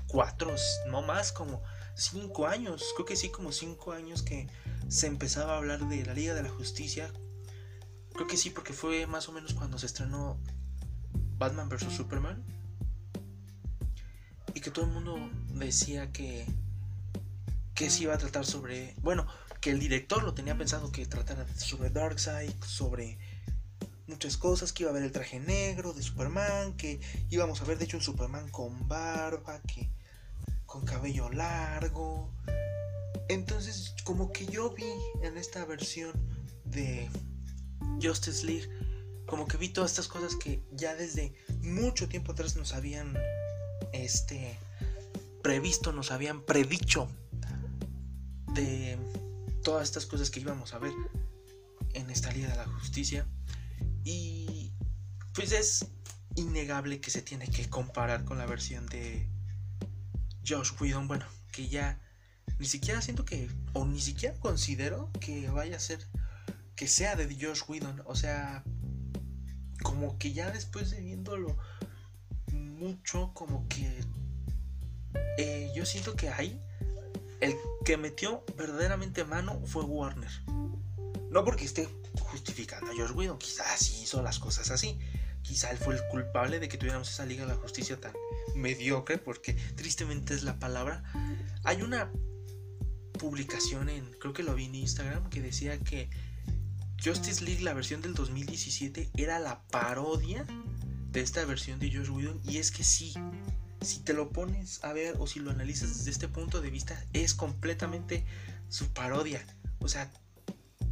cuatro, 0.09 0.55
no 0.89 1.01
más, 1.01 1.33
como 1.33 1.63
cinco 1.95 2.47
años, 2.47 2.85
creo 2.95 3.07
que 3.07 3.17
sí, 3.17 3.31
como 3.31 3.53
cinco 3.53 3.93
años 3.93 4.23
que 4.23 4.49
se 4.89 5.07
empezaba 5.07 5.55
a 5.55 5.59
hablar 5.59 5.89
de 5.89 6.05
la 6.05 6.15
Liga 6.15 6.35
de 6.35 6.43
la 6.43 6.51
Justicia. 6.51 7.13
Creo 8.13 8.27
que 8.27 8.37
sí, 8.37 8.51
porque 8.51 8.73
fue 8.73 9.07
más 9.07 9.29
o 9.29 9.33
menos 9.33 9.55
cuando 9.55 9.79
se 9.79 9.87
estrenó 9.87 10.39
Batman 11.39 11.69
vs. 11.69 11.93
Superman 11.93 12.45
y 14.55 14.61
que 14.61 14.71
todo 14.71 14.85
el 14.85 14.91
mundo 14.93 15.17
decía 15.55 16.13
que 16.13 16.47
que 17.75 17.91
se 17.91 18.03
iba 18.03 18.15
a 18.15 18.19
tratar 18.19 18.45
sobre, 18.45 18.95
bueno, 19.01 19.27
que 19.61 19.71
el 19.71 19.81
director 19.81 20.23
lo 20.23 20.35
tenía 20.35 20.57
pensado 20.57 20.93
que 20.93 21.07
tratara 21.07 21.47
sobre 21.57 21.91
Darkseid, 21.91 22.53
sobre 22.65 23.19
muchas 24.07 24.37
cosas, 24.37 24.73
que 24.73 24.83
iba 24.83 24.91
a 24.91 24.93
haber 24.93 25.05
el 25.05 25.13
traje 25.13 25.41
negro 25.41 25.93
de 25.93 26.03
Superman, 26.03 26.77
que 26.77 27.01
íbamos 27.31 27.61
a 27.61 27.65
ver 27.65 27.79
de 27.79 27.87
hecho 27.87 27.97
un 27.97 28.03
Superman 28.03 28.51
con 28.51 28.89
barba, 28.89 29.61
que 29.63 29.91
con 30.73 30.87
cabello 30.87 31.29
largo. 31.29 32.33
Entonces, 33.29 33.95
como 34.05 34.33
que 34.33 34.47
yo 34.47 34.71
vi 34.71 34.91
en 35.23 35.37
esta 35.37 35.67
versión 35.67 36.13
de 36.65 37.11
Justice 38.01 38.47
League, 38.47 38.71
como 39.27 39.47
que 39.47 39.59
vi 39.59 39.69
todas 39.69 39.91
estas 39.91 40.09
cosas 40.09 40.35
que 40.35 40.65
ya 40.73 40.95
desde 40.95 41.35
mucho 41.61 42.09
tiempo 42.09 42.33
atrás 42.33 42.57
nos 42.57 42.73
habían 42.73 43.15
este, 43.93 44.59
previsto, 45.43 45.93
nos 45.93 46.11
habían 46.11 46.41
predicho 46.41 47.07
de 48.55 48.97
todas 49.63 49.83
estas 49.83 50.07
cosas 50.07 50.31
que 50.31 50.41
íbamos 50.41 50.73
a 50.73 50.79
ver 50.79 50.95
en 51.93 52.09
esta 52.09 52.33
Liga 52.33 52.49
de 52.49 52.57
la 52.57 52.67
Justicia. 52.67 53.27
Y 54.05 54.73
pues 55.35 55.53
es 55.53 55.85
innegable 56.35 56.99
que 57.03 57.11
se 57.11 57.21
tiene 57.21 57.47
que 57.49 57.69
comparar 57.69 58.25
con 58.25 58.39
la 58.39 58.47
versión 58.47 58.87
de 58.87 59.29
Josh 60.47 60.73
Whedon. 60.81 61.09
Bueno, 61.09 61.27
que 61.53 61.69
ya 61.69 61.99
ni 62.59 62.67
siquiera 62.67 63.01
siento 63.03 63.25
que, 63.25 63.51
o 63.73 63.85
ni 63.85 64.01
siquiera 64.01 64.39
considero 64.39 65.11
que 65.21 65.49
vaya 65.49 65.77
a 65.77 65.81
ser, 65.81 66.07
que 66.77 66.89
sea 66.89 67.17
de 67.17 67.27
Josh 67.35 67.63
Whedon. 67.69 68.03
O 68.07 68.15
sea, 68.15 68.65
como 69.83 70.19
que 70.19 70.33
ya 70.33 70.51
después 70.51 70.91
de 70.91 71.01
viéndolo 71.01 71.57
mucho 72.53 73.33
como 73.35 73.69
que 73.69 74.01
eh, 75.39 75.73
yo 75.75 75.87
siento 75.87 76.17
que 76.17 76.29
ahí 76.29 76.61
el 77.41 77.57
que 77.85 77.97
metió 77.97 78.45
verdaderamente 78.57 79.25
mano 79.25 79.61
fue 79.67 79.85
Warner. 79.85 80.31
No 81.31 81.45
porque 81.45 81.65
esté 81.65 81.89
justificando 82.21 82.91
a 82.91 82.95
George 82.95 83.15
Whedon, 83.15 83.39
quizás 83.39 83.81
sí 83.81 84.03
hizo 84.03 84.23
las 84.23 84.39
cosas 84.39 84.71
así. 84.71 84.99
Quizá 85.43 85.71
él 85.71 85.79
fue 85.79 85.95
el 85.95 86.07
culpable 86.09 86.61
de 86.61 86.69
que 86.69 86.79
tuviéramos 86.79 87.11
esa 87.11 87.27
Liga 87.27 87.45
de 87.45 87.55
la 87.55 87.59
Justicia 87.59 87.99
tan 87.99 88.13
mediocre, 88.55 89.19
porque 89.19 89.55
tristemente 89.77 90.35
es 90.35 90.43
la 90.43 90.59
palabra. 90.59 91.03
Hay 91.65 91.83
una 91.83 92.11
publicación 93.19 93.89
en, 93.89 94.05
creo 94.19 94.33
que 94.33 94.43
lo 94.43 94.55
vi 94.55 94.67
en 94.67 94.75
Instagram, 94.75 95.29
que 95.31 95.41
decía 95.41 95.79
que 95.79 96.11
Justice 97.05 97.45
League, 97.45 97.63
la 97.63 97.75
versión 97.75 98.01
del 98.01 98.15
2017, 98.15 99.11
era 99.17 99.39
la 99.39 99.63
parodia 99.69 100.47
de 101.11 101.21
esta 101.21 101.45
versión 101.45 101.79
de 101.79 101.91
Josh 101.95 102.09
Whedon 102.09 102.41
y 102.45 102.59
es 102.59 102.71
que 102.71 102.85
sí, 102.85 103.15
si 103.81 104.01
te 104.01 104.13
lo 104.13 104.31
pones 104.31 104.83
a 104.83 104.93
ver 104.93 105.17
o 105.19 105.27
si 105.27 105.41
lo 105.41 105.51
analizas 105.51 105.99
desde 105.99 106.11
este 106.11 106.29
punto 106.29 106.61
de 106.61 106.71
vista, 106.71 107.05
es 107.13 107.35
completamente 107.35 108.25
su 108.69 108.93
parodia. 108.93 109.45
O 109.81 109.89
sea, 109.89 110.11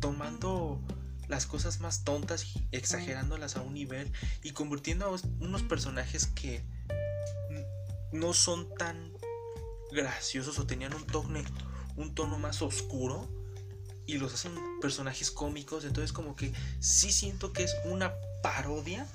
tomando 0.01 0.83
las 1.29 1.47
cosas 1.47 1.81
más 1.81 2.03
tontas 2.03 2.55
exagerándolas 2.73 3.57
a 3.57 3.63
un 3.63 3.75
nivel 3.75 4.13
y 4.43 4.51
convirtiendo 4.51 5.07
a 5.07 5.21
unos 5.39 5.63
personajes 5.63 6.27
que 6.27 6.65
no 8.13 8.33
son 8.33 8.73
tan 8.75 9.13
graciosos 9.93 10.59
o 10.59 10.67
tenían 10.67 10.95
un 10.95 11.07
tono, 11.07 11.41
un 11.97 12.15
tono 12.15 12.39
más 12.39 12.63
oscuro 12.63 13.29
y 14.07 14.19
los 14.19 14.35
hacen 14.35 14.53
personajes 14.81 15.31
cómicos. 15.31 15.85
Entonces 15.85 16.13
como 16.13 16.37
que 16.37 16.53
sí 16.81 17.13
siento 17.13 17.53
que 17.53 17.65
es 17.65 17.75
una 17.85 18.13
parodia 18.43 19.07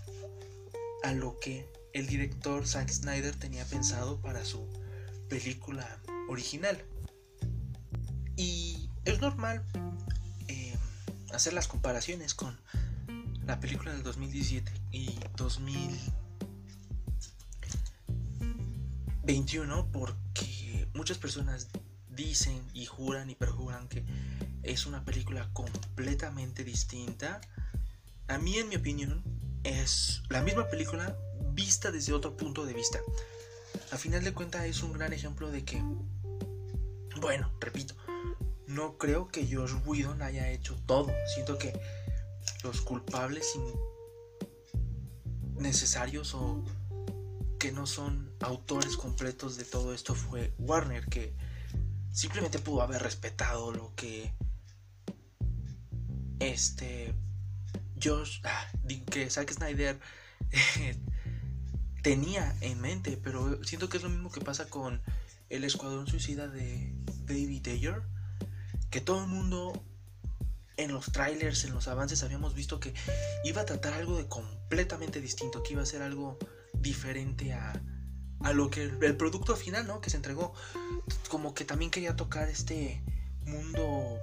a 1.04 1.14
lo 1.14 1.40
que 1.40 1.70
el 1.94 2.08
director 2.08 2.68
Zack 2.68 2.90
Snyder 2.90 3.36
tenía 3.36 3.66
pensado 3.66 4.20
para 4.22 4.44
su 4.44 4.68
película 5.30 6.02
original. 6.28 6.84
Y 8.36 8.90
es 9.06 9.22
normal, 9.22 9.64
eh, 10.48 10.76
hacer 11.32 11.54
las 11.54 11.68
comparaciones 11.68 12.34
con 12.34 12.60
la 13.46 13.60
película 13.60 13.94
del 13.94 14.04
2017 14.04 14.72
y 14.92 15.20
2021 19.26 19.90
porque 19.92 20.88
muchas 20.94 21.18
personas 21.18 21.70
dicen 22.10 22.62
y 22.76 22.86
juran 22.86 23.28
y 23.28 23.34
perjuran 23.34 23.88
que 23.88 24.06
es 24.62 24.86
una 24.86 25.04
película 25.04 25.50
completamente 25.52 26.64
distinta. 26.64 27.42
A 28.28 28.38
mí, 28.38 28.60
en 28.60 28.70
mi 28.70 28.76
opinión, 28.76 29.24
es 29.64 30.22
la 30.30 30.44
misma 30.44 30.68
película 30.70 31.18
vista 31.54 31.92
desde 31.92 32.14
otro 32.14 32.38
punto 32.38 32.68
de 32.68 32.74
vista. 32.74 33.00
A 33.92 33.98
final 33.98 34.24
de 34.24 34.32
cuentas 34.32 34.66
es 34.66 34.84
un 34.84 34.94
gran 34.94 35.12
ejemplo 35.12 35.50
de 35.50 35.66
que, 35.66 35.82
bueno, 37.20 37.52
repito, 37.60 37.96
no 38.68 39.00
creo 39.00 39.30
que 39.30 39.48
Josh 39.52 39.74
Whedon 39.88 40.22
haya 40.22 40.52
hecho 40.52 40.76
todo. 40.86 41.12
Siento 41.34 41.58
que 41.58 41.74
los 42.64 42.82
culpables 42.82 43.48
necesarios 45.58 46.36
o 46.36 46.64
que 47.60 47.72
no 47.72 47.86
son 47.86 48.34
autores 48.40 48.98
completos 48.98 49.58
de 49.58 49.66
todo 49.66 49.94
esto 49.94 50.16
fue 50.16 50.54
Warner, 50.58 51.06
que 51.06 51.36
simplemente 52.12 52.60
pudo 52.60 52.82
haber 52.82 53.02
respetado 53.02 53.72
lo 53.72 53.94
que 53.96 54.34
este 56.40 57.14
Josh, 58.02 58.42
ah, 58.44 58.68
que 59.10 59.30
Zack 59.30 59.52
Snyder 59.52 60.00
tenía 62.04 62.56
en 62.62 62.82
mente, 62.82 63.18
pero 63.22 63.64
siento 63.64 63.90
que 63.90 63.98
es 63.98 64.04
lo 64.04 64.10
mismo 64.10 64.32
que 64.32 64.42
pasa 64.42 64.70
con 64.70 65.02
el 65.50 65.64
Escuadrón 65.64 66.08
Suicida 66.08 66.48
de 66.48 66.94
David 67.26 67.68
Ayer, 67.68 68.02
que 68.90 69.02
todo 69.02 69.22
el 69.24 69.28
mundo 69.28 69.84
en 70.78 70.92
los 70.92 71.06
trailers, 71.12 71.64
en 71.64 71.74
los 71.74 71.88
avances 71.88 72.24
habíamos 72.24 72.54
visto 72.54 72.80
que 72.80 72.94
iba 73.44 73.62
a 73.62 73.66
tratar 73.66 73.94
algo 73.94 74.18
de 74.18 74.28
completamente 74.28 75.22
distinto, 75.22 75.64
que 75.64 75.74
iba 75.74 75.82
a 75.82 75.86
ser 75.86 76.02
algo 76.02 76.38
diferente 76.86 77.52
a, 77.52 77.82
a 78.42 78.54
lo 78.54 78.70
que 78.70 78.84
el, 78.84 79.18
producto 79.18 79.56
final, 79.56 79.88
¿no? 79.88 80.00
Que 80.02 80.12
se 80.12 80.18
entregó. 80.18 80.54
Como 81.30 81.54
que 81.54 81.66
también 81.66 81.90
quería 81.90 82.16
tocar 82.16 82.48
este 82.48 83.04
mundo 83.42 84.20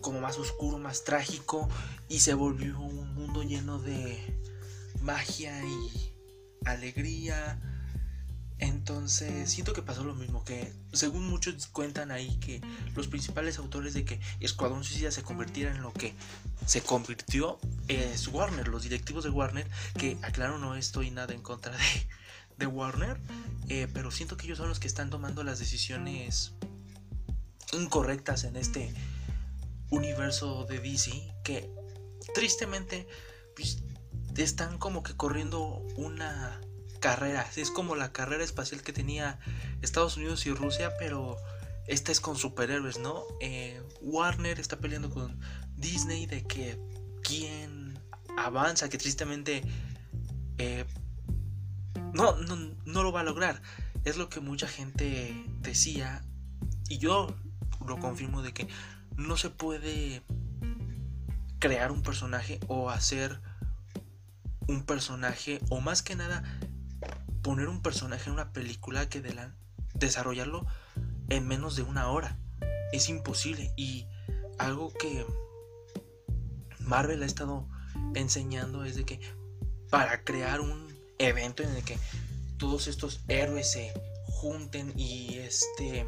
como 0.00 0.20
más 0.20 0.36
oscuro, 0.36 0.78
más 0.78 1.04
trágico 1.04 1.68
y 2.08 2.18
se 2.18 2.34
volvió 2.34 2.78
un 2.80 3.14
mundo 3.14 3.42
lleno 3.42 3.78
de 3.78 4.18
magia 5.00 5.64
y 5.64 6.14
alegría. 6.64 7.60
Entonces, 8.58 9.50
siento 9.50 9.74
que 9.74 9.82
pasó 9.82 10.02
lo 10.02 10.14
mismo, 10.14 10.42
que 10.44 10.72
según 10.92 11.28
muchos 11.28 11.66
cuentan 11.66 12.10
ahí 12.10 12.36
que 12.38 12.62
los 12.94 13.06
principales 13.06 13.58
autores 13.58 13.92
de 13.92 14.04
que 14.04 14.18
Escuadrón 14.40 14.82
Suicida 14.82 15.10
se 15.10 15.22
convirtiera 15.22 15.70
en 15.70 15.82
lo 15.82 15.92
que 15.92 16.14
se 16.64 16.80
convirtió 16.80 17.58
es 17.88 18.28
Warner, 18.28 18.68
los 18.68 18.84
directivos 18.84 19.24
de 19.24 19.30
Warner, 19.30 19.68
que 19.98 20.16
aclaro 20.22 20.58
no 20.58 20.74
estoy 20.74 21.10
nada 21.10 21.34
en 21.34 21.42
contra 21.42 21.76
de, 21.76 22.08
de 22.56 22.66
Warner, 22.66 23.20
eh, 23.68 23.88
pero 23.92 24.10
siento 24.10 24.38
que 24.38 24.46
ellos 24.46 24.58
son 24.58 24.68
los 24.68 24.80
que 24.80 24.86
están 24.86 25.10
tomando 25.10 25.44
las 25.44 25.58
decisiones 25.58 26.54
incorrectas 27.72 28.44
en 28.44 28.56
este 28.56 28.92
universo 29.90 30.64
de 30.64 30.80
DC, 30.80 31.34
que 31.44 31.70
tristemente 32.34 33.06
pues, 33.54 33.82
están 34.36 34.78
como 34.78 35.02
que 35.02 35.14
corriendo 35.14 35.84
una 35.96 36.60
carrera. 36.96 37.46
Es 37.56 37.70
como 37.70 37.96
la 37.96 38.12
carrera 38.12 38.44
espacial 38.44 38.82
que 38.82 38.92
tenía 38.92 39.38
Estados 39.82 40.16
Unidos 40.16 40.46
y 40.46 40.52
Rusia, 40.52 40.92
pero 40.98 41.36
esta 41.86 42.12
es 42.12 42.20
con 42.20 42.36
superhéroes, 42.36 42.98
¿no? 42.98 43.22
Eh, 43.40 43.80
Warner 44.00 44.58
está 44.58 44.78
peleando 44.78 45.10
con 45.10 45.38
Disney 45.76 46.26
de 46.26 46.44
que 46.44 46.78
quien 47.22 47.98
avanza, 48.36 48.88
que 48.88 48.98
tristemente 48.98 49.62
eh, 50.58 50.84
no, 52.12 52.36
no, 52.36 52.56
no 52.84 53.02
lo 53.02 53.12
va 53.12 53.20
a 53.20 53.24
lograr. 53.24 53.62
Es 54.04 54.16
lo 54.16 54.28
que 54.28 54.40
mucha 54.40 54.68
gente 54.68 55.34
decía 55.60 56.24
y 56.88 56.98
yo 56.98 57.34
lo 57.86 57.98
confirmo 57.98 58.42
de 58.42 58.52
que 58.52 58.68
no 59.16 59.36
se 59.36 59.50
puede 59.50 60.22
crear 61.58 61.90
un 61.90 62.02
personaje 62.02 62.60
o 62.68 62.90
hacer 62.90 63.40
un 64.68 64.82
personaje 64.84 65.60
o 65.68 65.80
más 65.80 66.02
que 66.02 66.16
nada 66.16 66.42
poner 67.46 67.68
un 67.68 67.80
personaje 67.80 68.28
en 68.28 68.32
una 68.32 68.52
película 68.52 69.08
que 69.08 69.20
de 69.20 69.32
la, 69.32 69.54
desarrollarlo 69.94 70.66
en 71.28 71.46
menos 71.46 71.76
de 71.76 71.82
una 71.82 72.10
hora. 72.10 72.40
Es 72.92 73.08
imposible 73.08 73.72
y 73.76 74.08
algo 74.58 74.92
que 74.92 75.24
Marvel 76.80 77.22
ha 77.22 77.26
estado 77.26 77.68
enseñando 78.16 78.84
es 78.84 78.96
de 78.96 79.04
que 79.04 79.20
para 79.90 80.24
crear 80.24 80.60
un 80.60 80.92
evento 81.20 81.62
en 81.62 81.68
el 81.68 81.84
que 81.84 82.00
todos 82.58 82.88
estos 82.88 83.20
héroes 83.28 83.70
se 83.70 83.94
junten 84.24 84.92
y 84.98 85.36
este 85.36 86.04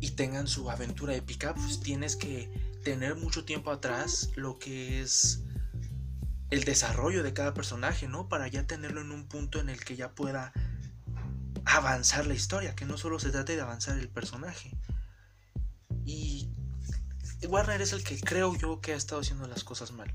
y 0.00 0.12
tengan 0.12 0.46
su 0.48 0.70
aventura 0.70 1.14
épica, 1.14 1.54
pues 1.54 1.80
tienes 1.80 2.16
que 2.16 2.50
tener 2.82 3.14
mucho 3.14 3.44
tiempo 3.44 3.70
atrás 3.70 4.30
lo 4.36 4.58
que 4.58 5.02
es 5.02 5.42
el 6.50 6.64
desarrollo 6.64 7.22
de 7.22 7.32
cada 7.32 7.54
personaje, 7.54 8.08
¿no? 8.08 8.28
Para 8.28 8.48
ya 8.48 8.66
tenerlo 8.66 9.00
en 9.00 9.12
un 9.12 9.26
punto 9.28 9.60
en 9.60 9.68
el 9.68 9.82
que 9.84 9.96
ya 9.96 10.14
pueda 10.14 10.52
avanzar 11.64 12.26
la 12.26 12.34
historia, 12.34 12.74
que 12.74 12.84
no 12.84 12.98
solo 12.98 13.18
se 13.18 13.30
trate 13.30 13.54
de 13.54 13.62
avanzar 13.62 13.98
el 13.98 14.08
personaje. 14.08 14.76
Y 16.04 16.50
Warner 17.48 17.80
es 17.80 17.92
el 17.92 18.02
que 18.02 18.18
creo 18.20 18.54
yo 18.56 18.80
que 18.80 18.92
ha 18.92 18.96
estado 18.96 19.20
haciendo 19.20 19.46
las 19.46 19.62
cosas 19.62 19.92
mal. 19.92 20.12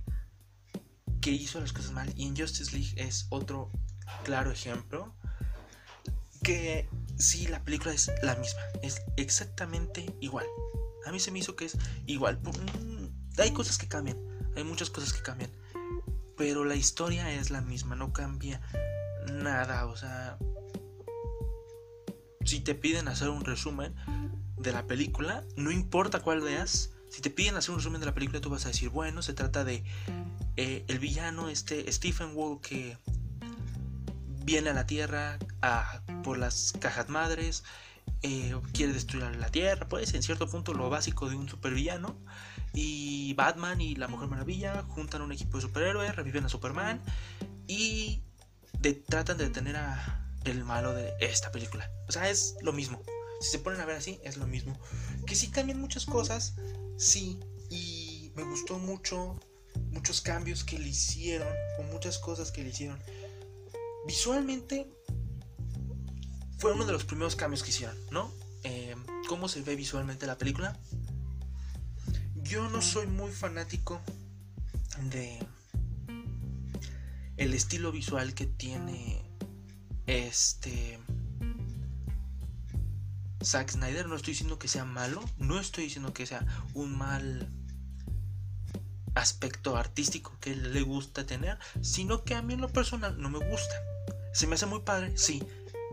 Que 1.22 1.32
hizo 1.32 1.60
las 1.62 1.72
cosas 1.72 1.92
mal. 1.92 2.12
Y 2.18 2.28
en 2.28 2.36
Justice 2.36 2.72
League 2.78 2.94
es 2.98 3.28
otro 3.30 3.72
claro 4.24 4.52
ejemplo. 4.52 5.16
Que 6.44 6.90
sí, 7.18 7.48
la 7.48 7.64
película 7.64 7.94
es 7.94 8.12
la 8.22 8.36
misma. 8.36 8.62
Es 8.84 9.02
exactamente 9.16 10.14
igual. 10.20 10.46
A 11.06 11.12
mí 11.12 11.20
se 11.20 11.32
me 11.32 11.40
hizo 11.40 11.56
que 11.56 11.66
es 11.66 11.78
igual. 12.08 12.40
Hay 13.38 13.52
cosas 13.54 13.78
que 13.78 13.88
cambian. 13.88 14.18
Hay 14.58 14.66
muchas 14.66 14.90
cosas 14.90 15.14
que 15.14 15.22
cambian 15.22 15.52
pero 16.38 16.66
la 16.66 16.76
historia 16.76 17.32
es 17.32 17.50
la 17.50 17.62
misma, 17.62 17.96
no 17.96 18.14
cambia 18.14 18.62
nada, 19.32 19.86
o 19.86 19.96
sea, 19.96 20.38
si 22.44 22.60
te 22.60 22.76
piden 22.76 23.08
hacer 23.08 23.30
un 23.30 23.44
resumen 23.44 23.96
de 24.58 24.72
la 24.72 24.86
película, 24.88 25.44
no 25.56 25.72
importa 25.72 26.20
cuál 26.20 26.42
veas, 26.42 26.92
si 27.10 27.22
te 27.22 27.30
piden 27.30 27.56
hacer 27.56 27.72
un 27.72 27.78
resumen 27.78 28.00
de 28.00 28.08
la 28.08 28.14
película, 28.14 28.42
tú 28.42 28.50
vas 28.50 28.66
a 28.66 28.70
decir, 28.70 28.90
bueno, 28.90 29.22
se 29.22 29.34
trata 29.34 29.64
de 29.64 29.84
eh, 30.58 30.86
el 30.88 31.00
villano, 31.00 31.50
este 31.50 31.92
Stephen 31.92 32.32
Wall, 32.34 32.62
que 32.62 32.98
viene 34.44 34.70
a 34.70 34.74
la 34.74 34.86
Tierra 34.86 35.40
por 36.24 36.38
las 36.38 36.74
cajas 36.80 37.10
madres, 37.10 37.64
eh, 38.22 38.56
quiere 38.74 38.94
destruir 38.94 39.36
la 39.38 39.50
Tierra, 39.50 39.88
pues 39.88 40.14
en 40.14 40.24
cierto 40.24 40.48
punto 40.48 40.74
lo 40.74 40.90
básico 40.90 41.30
de 41.30 41.36
un 41.36 41.50
supervillano. 41.50 42.16
Y 42.76 43.34
Batman 43.34 43.82
y 43.82 43.96
la 43.96 44.08
Mujer 44.08 44.28
Maravilla 44.28 44.84
juntan 44.90 45.22
un 45.22 45.32
equipo 45.32 45.58
de 45.58 45.62
superhéroes, 45.62 46.16
reviven 46.16 46.46
a 46.46 46.50
Superman 46.50 47.02
y 47.68 48.22
tratan 49.08 49.38
de 49.38 49.46
detener 49.46 49.78
a 49.78 50.22
el 50.44 50.64
malo 50.64 50.94
de 50.94 51.14
esta 51.20 51.52
película. 51.52 51.90
O 52.08 52.12
sea, 52.12 52.30
es 52.30 52.56
lo 52.62 52.74
mismo. 52.74 53.02
Si 53.42 53.50
se 53.50 53.60
ponen 53.60 53.82
a 53.82 53.86
ver 53.86 53.96
así, 53.96 54.20
es 54.24 54.38
lo 54.38 54.46
mismo. 54.46 54.78
Que 55.26 55.36
sí 55.36 55.50
cambian 55.50 55.80
muchas 55.80 56.06
cosas, 56.06 56.56
sí. 56.98 57.40
Y 57.70 58.32
me 58.36 58.44
gustó 58.44 58.78
mucho 58.78 59.40
muchos 59.92 60.22
cambios 60.22 60.64
que 60.64 60.78
le 60.78 60.90
hicieron, 60.90 61.48
o 61.80 61.84
muchas 61.84 62.18
cosas 62.20 62.52
que 62.52 62.64
le 62.64 62.70
hicieron. 62.70 63.00
Visualmente 64.08 64.88
fue 66.60 66.74
uno 66.74 66.86
de 66.86 66.94
los 66.94 67.04
primeros 67.06 67.36
cambios 67.36 67.64
que 67.64 67.70
hicieron, 67.70 67.98
¿no? 68.12 68.32
Eh, 68.64 68.96
¿Cómo 69.28 69.48
se 69.48 69.62
ve 69.62 69.76
visualmente 69.76 70.26
la 70.26 70.38
película? 70.38 70.80
Yo 72.46 72.70
no 72.70 72.82
soy 72.82 73.08
muy 73.08 73.32
fanático 73.32 74.00
de 75.10 75.46
el 77.38 77.54
estilo 77.54 77.92
visual 77.92 78.34
que 78.34 78.46
tiene 78.46 79.22
este 80.06 81.00
Zack 83.44 83.72
Snyder. 83.72 84.08
No 84.08 84.16
estoy 84.16 84.34
diciendo 84.34 84.60
que 84.60 84.68
sea 84.68 84.86
malo, 84.86 85.24
no 85.38 85.60
estoy 85.60 85.86
diciendo 85.86 86.14
que 86.14 86.26
sea 86.26 86.46
un 86.74 86.96
mal 86.98 87.52
aspecto 89.16 89.76
artístico 89.76 90.38
que 90.40 90.56
le 90.56 90.82
gusta 90.82 91.26
tener, 91.26 91.58
sino 91.82 92.24
que 92.24 92.36
a 92.36 92.42
mí 92.42 92.54
en 92.54 92.62
lo 92.62 92.70
personal 92.70 93.20
no 93.20 93.30
me 93.30 93.40
gusta. 93.40 93.76
Se 94.34 94.46
me 94.46 94.56
hace 94.56 94.66
muy 94.66 94.82
padre, 94.82 95.18
sí. 95.18 95.44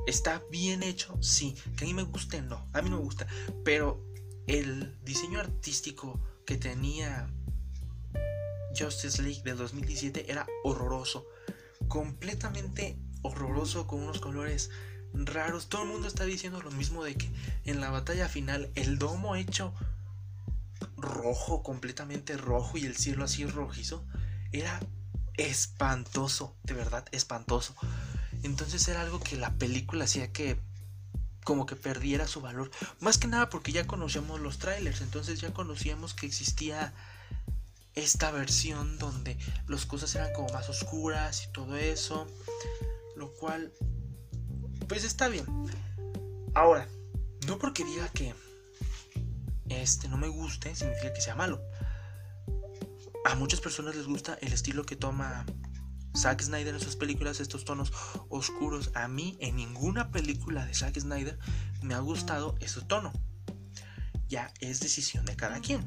Está 0.07 0.43
bien 0.51 0.83
hecho, 0.83 1.17
sí. 1.23 1.55
Que 1.77 1.85
a 1.85 1.87
mí 1.87 1.95
me 1.95 2.03
guste, 2.03 2.43
no. 2.43 2.69
A 2.73 2.83
mí 2.83 2.91
no 2.91 2.97
me 2.97 3.05
gusta. 3.05 3.27
Pero 3.65 4.05
el 4.47 4.99
diseño 5.05 5.39
artístico 5.39 6.21
que 6.47 6.57
tenía 6.57 7.29
Justice 8.77 9.23
League 9.23 9.43
del 9.43 9.57
2017 9.57 10.31
era 10.31 10.47
horroroso. 10.65 11.27
Completamente 11.89 12.99
horroroso 13.23 13.87
con 13.87 14.01
unos 14.01 14.21
colores 14.21 14.71
raros. 15.15 15.69
Todo 15.69 15.83
el 15.83 15.89
mundo 15.89 16.09
está 16.09 16.25
diciendo 16.25 16.61
lo 16.61 16.71
mismo 16.71 17.05
de 17.05 17.17
que 17.17 17.31
en 17.65 17.81
la 17.81 17.91
batalla 17.91 18.29
final 18.29 18.71
el 18.75 18.99
domo 18.99 19.37
hecho 19.37 19.75
rojo, 20.97 21.63
completamente 21.63 22.37
rojo 22.37 22.79
y 22.79 22.87
el 22.87 22.97
cielo 22.97 23.25
así 23.25 23.45
rojizo, 23.47 24.05
era 24.53 24.81
espantoso, 25.37 26.57
de 26.63 26.75
verdad, 26.75 27.05
espantoso. 27.13 27.75
Entonces 28.43 28.87
era 28.89 29.03
algo 29.03 29.21
que 29.21 29.37
la 29.37 29.55
película 29.55 30.05
hacía 30.05 30.33
que 30.33 30.61
como 31.45 31.67
que 31.67 31.77
perdiera 31.77 32.27
su 32.27 32.41
valor. 32.41 32.71
Más 33.01 33.19
que 33.19 33.29
nada 33.29 33.49
porque 33.49 33.73
ya 33.73 33.87
conocíamos 33.87 34.41
los 34.41 34.59
trailers, 34.59 35.01
entonces 35.01 35.41
ya 35.41 35.53
conocíamos 35.53 36.15
que 36.15 36.27
existía 36.27 36.93
esta 37.95 38.31
versión 38.31 38.99
donde 38.99 39.37
las 39.69 39.85
cosas 39.85 40.15
eran 40.15 40.33
como 40.33 40.49
más 40.53 40.69
oscuras 40.69 41.45
y 41.45 41.53
todo 41.53 41.77
eso, 41.77 42.27
lo 43.17 43.31
cual 43.33 43.73
pues 44.89 45.05
está 45.05 45.29
bien. 45.29 45.47
Ahora, 46.55 46.89
no 47.47 47.59
porque 47.59 47.85
diga 47.85 48.09
que 48.09 48.35
este 49.69 50.09
no 50.09 50.17
me 50.17 50.29
guste 50.29 50.75
significa 50.75 51.13
que 51.13 51.21
sea 51.21 51.35
malo. 51.35 51.61
A 53.25 53.35
muchas 53.37 53.61
personas 53.61 53.95
les 53.95 54.07
gusta 54.07 54.37
el 54.41 54.53
estilo 54.53 54.85
que 54.85 54.97
toma 54.97 55.47
Zack 56.16 56.42
Snyder 56.42 56.75
en 56.75 56.81
sus 56.81 56.97
películas, 56.97 57.40
estos 57.40 57.64
tonos 57.64 57.92
oscuros. 58.28 58.90
A 58.95 59.09
mí 59.09 59.37
en 59.40 59.57
ninguna 59.57 60.11
película 60.11 60.66
de 60.66 60.75
Zack 60.75 60.99
Snyder 60.99 61.38
me 61.83 61.95
ha 61.95 62.00
gustado 62.00 62.54
ese 62.61 62.81
tono. 62.83 63.12
Ya 64.28 64.52
es 64.61 64.81
decisión 64.81 65.25
de 65.25 65.37
cada 65.37 65.61
quien. 65.61 65.85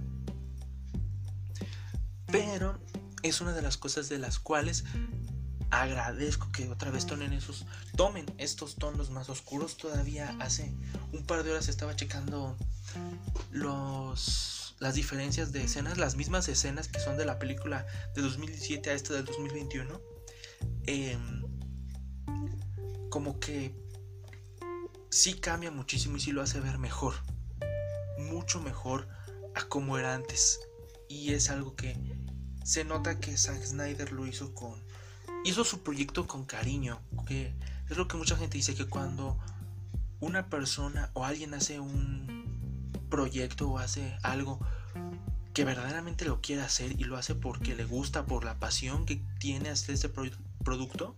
Pero 2.27 2.79
es 3.24 3.41
una 3.41 3.53
de 3.53 3.62
las 3.62 3.77
cosas 3.77 4.10
de 4.10 4.20
las 4.20 4.39
cuales 4.39 4.84
agradezco 5.72 6.51
que 6.51 6.70
otra 6.70 6.91
vez 6.91 7.05
tomen 7.05 7.34
esos 7.34 7.65
tomen 7.98 8.25
estos 8.38 8.75
tonos 8.75 9.10
más 9.10 9.29
oscuros 9.29 9.77
todavía 9.77 10.36
hace 10.39 10.74
un 11.12 11.25
par 11.25 11.44
de 11.44 11.51
horas 11.51 11.70
estaba 11.70 11.96
checando 11.96 12.55
los 13.51 14.75
las 14.79 14.94
diferencias 14.94 15.51
de 15.51 15.63
escenas 15.63 15.98
las 15.98 16.15
mismas 16.15 16.48
escenas 16.50 16.88
que 16.88 17.00
son 17.00 17.17
de 17.17 17.25
la 17.25 17.39
película 17.39 17.86
de 18.13 18.22
2017 18.22 18.91
a 18.91 18.94
esta 18.94 19.15
del 19.15 19.25
2021 19.25 20.15
em, 20.88 21.44
como 23.10 23.39
que 23.39 23.74
sí 25.10 25.36
cambia 25.36 25.72
muchísimo 25.72 26.18
y 26.18 26.20
sí 26.20 26.32
lo 26.32 26.42
hace 26.42 26.60
ver 26.60 26.77
mejor 26.77 27.15
mucho 28.18 28.62
mejor 28.62 29.08
a 29.56 29.63
como 29.63 29.98
era 29.98 30.13
antes. 30.13 30.60
Y 31.08 31.34
es 31.34 31.50
algo 31.50 31.75
que 31.75 31.98
se 32.63 32.84
nota 32.84 33.20
que 33.20 33.38
Zack 33.38 33.63
Snyder 33.63 34.12
lo 34.12 34.25
hizo 34.27 34.54
con 34.54 34.84
hizo 35.44 35.63
su 35.63 35.84
proyecto 35.84 36.25
con 36.25 36.46
cariño, 36.46 37.00
que 37.27 37.54
es 37.89 37.98
lo 37.98 38.08
que 38.08 38.18
mucha 38.18 38.36
gente 38.36 38.58
dice 38.58 38.74
que 38.74 38.88
cuando 38.88 39.38
una 40.20 40.50
persona 40.50 41.12
o 41.13 41.24
alguien 41.24 41.54
hace 41.54 41.80
un 41.80 42.92
proyecto 43.10 43.70
o 43.70 43.77
hace 43.77 44.18
algo 44.24 44.60
que 45.54 45.63
verdaderamente 45.63 46.25
lo 46.25 46.42
quiere 46.42 46.63
hacer 46.63 47.00
y 47.00 47.04
lo 47.04 47.15
hace 47.15 47.36
porque 47.36 47.75
le 47.75 47.86
gusta, 47.86 48.25
por 48.25 48.44
la 48.44 48.60
pasión 48.60 49.06
que 49.06 49.22
tiene 49.39 49.70
hacer 49.70 49.94
este 49.94 50.10
producto, 50.66 51.16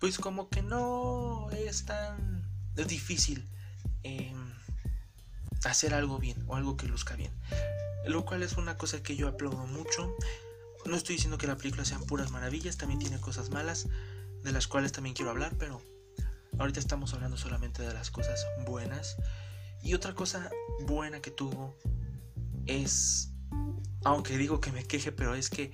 pues 0.00 0.18
como 0.18 0.48
que 0.48 0.62
no 0.62 1.48
es 1.52 1.84
tan 1.84 2.44
difícil 2.74 3.48
em, 4.02 4.52
hacer 5.64 5.94
algo 5.94 6.18
bien 6.18 6.42
o 6.48 6.56
algo 6.56 6.76
que 6.76 6.88
luzca 6.88 7.14
bien. 7.14 7.32
Lo 8.06 8.24
cual 8.24 8.42
es 8.42 8.56
una 8.56 8.76
cosa 8.76 9.02
que 9.02 9.14
yo 9.14 9.28
aplaudo 9.28 9.66
mucho. 9.66 10.12
No 10.84 10.96
estoy 10.96 11.14
diciendo 11.14 11.38
que 11.38 11.46
la 11.46 11.56
película 11.56 11.84
sean 11.84 12.02
puras 12.04 12.30
maravillas, 12.30 12.76
también 12.76 12.98
tiene 12.98 13.20
cosas 13.20 13.50
malas, 13.50 13.88
de 14.42 14.52
las 14.52 14.66
cuales 14.66 14.92
también 14.92 15.14
quiero 15.14 15.30
hablar, 15.30 15.54
pero 15.58 15.82
ahorita 16.58 16.80
estamos 16.80 17.12
hablando 17.14 17.36
solamente 17.36 17.82
de 17.82 17.92
las 17.92 18.10
cosas 18.10 18.46
buenas. 18.64 19.16
Y 19.82 19.94
otra 19.94 20.14
cosa 20.14 20.50
buena 20.80 21.20
que 21.20 21.30
tuvo 21.30 21.76
es, 22.66 23.30
aunque 24.04 24.36
digo 24.38 24.60
que 24.60 24.72
me 24.72 24.84
queje, 24.84 25.12
pero 25.12 25.34
es 25.34 25.50
que 25.50 25.72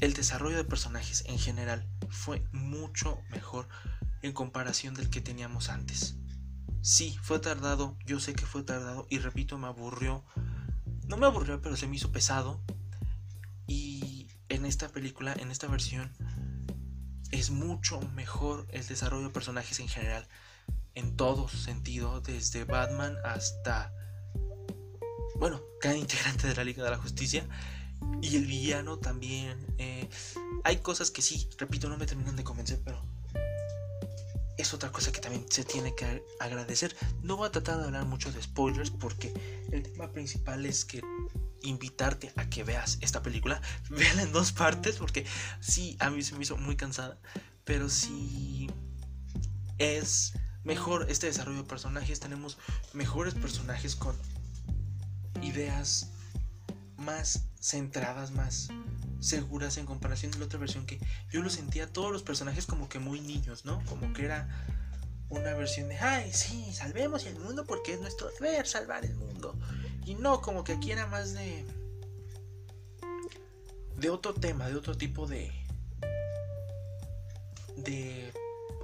el 0.00 0.14
desarrollo 0.14 0.56
de 0.56 0.64
personajes 0.64 1.24
en 1.26 1.38
general 1.38 1.88
fue 2.08 2.44
mucho 2.52 3.18
mejor 3.30 3.68
en 4.22 4.32
comparación 4.32 4.94
del 4.94 5.10
que 5.10 5.20
teníamos 5.20 5.68
antes. 5.68 6.16
Sí, 6.82 7.18
fue 7.22 7.38
tardado, 7.38 7.96
yo 8.04 8.20
sé 8.20 8.34
que 8.34 8.46
fue 8.46 8.62
tardado 8.62 9.06
y 9.10 9.18
repito, 9.18 9.58
me 9.58 9.66
aburrió. 9.66 10.24
No 11.06 11.16
me 11.16 11.26
aburrió, 11.26 11.60
pero 11.60 11.76
se 11.76 11.86
me 11.86 11.96
hizo 11.96 12.12
pesado 12.12 12.62
en 14.56 14.64
esta 14.64 14.88
película, 14.88 15.34
en 15.38 15.50
esta 15.50 15.66
versión, 15.66 16.12
es 17.30 17.50
mucho 17.50 18.00
mejor 18.14 18.66
el 18.70 18.86
desarrollo 18.86 19.24
de 19.24 19.32
personajes 19.32 19.80
en 19.80 19.88
general, 19.88 20.26
en 20.94 21.16
todo 21.16 21.48
sentido, 21.48 22.20
desde 22.20 22.64
Batman 22.64 23.16
hasta, 23.24 23.92
bueno, 25.36 25.60
cada 25.80 25.96
integrante 25.96 26.46
de 26.46 26.54
la 26.54 26.64
Liga 26.64 26.84
de 26.84 26.90
la 26.90 26.98
Justicia 26.98 27.46
y 28.22 28.36
el 28.36 28.46
villano 28.46 28.98
también. 28.98 29.66
Eh, 29.78 30.08
hay 30.64 30.78
cosas 30.78 31.10
que 31.10 31.22
sí, 31.22 31.48
repito, 31.58 31.88
no 31.88 31.96
me 31.96 32.06
terminan 32.06 32.36
de 32.36 32.44
convencer, 32.44 32.80
pero 32.84 33.02
es 34.56 34.72
otra 34.72 34.90
cosa 34.90 35.12
que 35.12 35.20
también 35.20 35.44
se 35.50 35.64
tiene 35.64 35.94
que 35.94 36.24
agradecer. 36.40 36.96
No 37.22 37.36
voy 37.36 37.48
a 37.48 37.52
tratar 37.52 37.78
de 37.78 37.84
hablar 37.84 38.06
mucho 38.06 38.32
de 38.32 38.42
spoilers 38.42 38.90
porque 38.90 39.32
el 39.70 39.82
tema 39.82 40.10
principal 40.12 40.64
es 40.64 40.84
que 40.84 41.02
invitarte 41.62 42.32
a 42.36 42.48
que 42.48 42.64
veas 42.64 42.98
esta 43.00 43.22
película. 43.22 43.60
Véala 43.90 44.22
en 44.22 44.32
dos 44.32 44.52
partes 44.52 44.96
porque 44.96 45.26
sí, 45.60 45.96
a 46.00 46.10
mí 46.10 46.22
se 46.22 46.34
me 46.34 46.42
hizo 46.42 46.56
muy 46.56 46.76
cansada. 46.76 47.18
Pero 47.64 47.88
sí 47.88 48.70
es 49.78 50.32
mejor 50.64 51.06
este 51.10 51.26
desarrollo 51.26 51.58
de 51.58 51.68
personajes. 51.68 52.20
Tenemos 52.20 52.58
mejores 52.94 53.34
personajes 53.34 53.94
con 53.94 54.16
ideas 55.42 56.12
más 56.96 57.44
centradas, 57.60 58.30
más 58.30 58.68
seguras 59.20 59.76
en 59.76 59.86
comparación 59.86 60.32
de 60.32 60.38
la 60.38 60.44
otra 60.44 60.58
versión 60.58 60.86
que 60.86 61.00
yo 61.30 61.42
lo 61.42 61.50
sentía 61.50 61.92
todos 61.92 62.12
los 62.12 62.22
personajes 62.22 62.66
como 62.66 62.88
que 62.88 62.98
muy 62.98 63.20
niños, 63.20 63.64
¿no? 63.64 63.82
Como 63.86 64.12
que 64.12 64.24
era 64.24 64.48
una 65.28 65.54
versión 65.54 65.88
de, 65.88 65.98
ay, 65.98 66.32
sí, 66.32 66.72
salvemos 66.72 67.26
el 67.26 67.38
mundo 67.38 67.64
porque 67.66 67.94
es 67.94 68.00
nuestro 68.00 68.30
deber 68.38 68.66
salvar 68.66 69.04
el 69.04 69.14
mundo. 69.16 69.58
Y 70.04 70.14
no, 70.14 70.40
como 70.40 70.62
que 70.62 70.72
aquí 70.72 70.92
era 70.92 71.06
más 71.06 71.34
de. 71.34 71.64
de 73.96 74.10
otro 74.10 74.34
tema, 74.34 74.68
de 74.68 74.76
otro 74.76 74.96
tipo 74.96 75.26
de. 75.26 75.50
de 77.76 78.32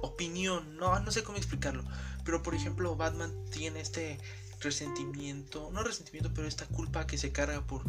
opinión. 0.01 0.75
No, 0.75 0.99
no 0.99 1.11
sé 1.11 1.23
cómo 1.23 1.37
explicarlo. 1.37 1.85
Pero 2.25 2.43
por 2.43 2.55
ejemplo, 2.55 2.95
Batman 2.97 3.33
tiene 3.51 3.79
este 3.79 4.19
resentimiento, 4.63 5.69
no 5.71 5.83
resentimiento, 5.83 6.33
pero 6.33 6.47
esta 6.47 6.65
culpa 6.65 7.05
que 7.05 7.17
se 7.17 7.31
carga 7.31 7.65
por 7.67 7.83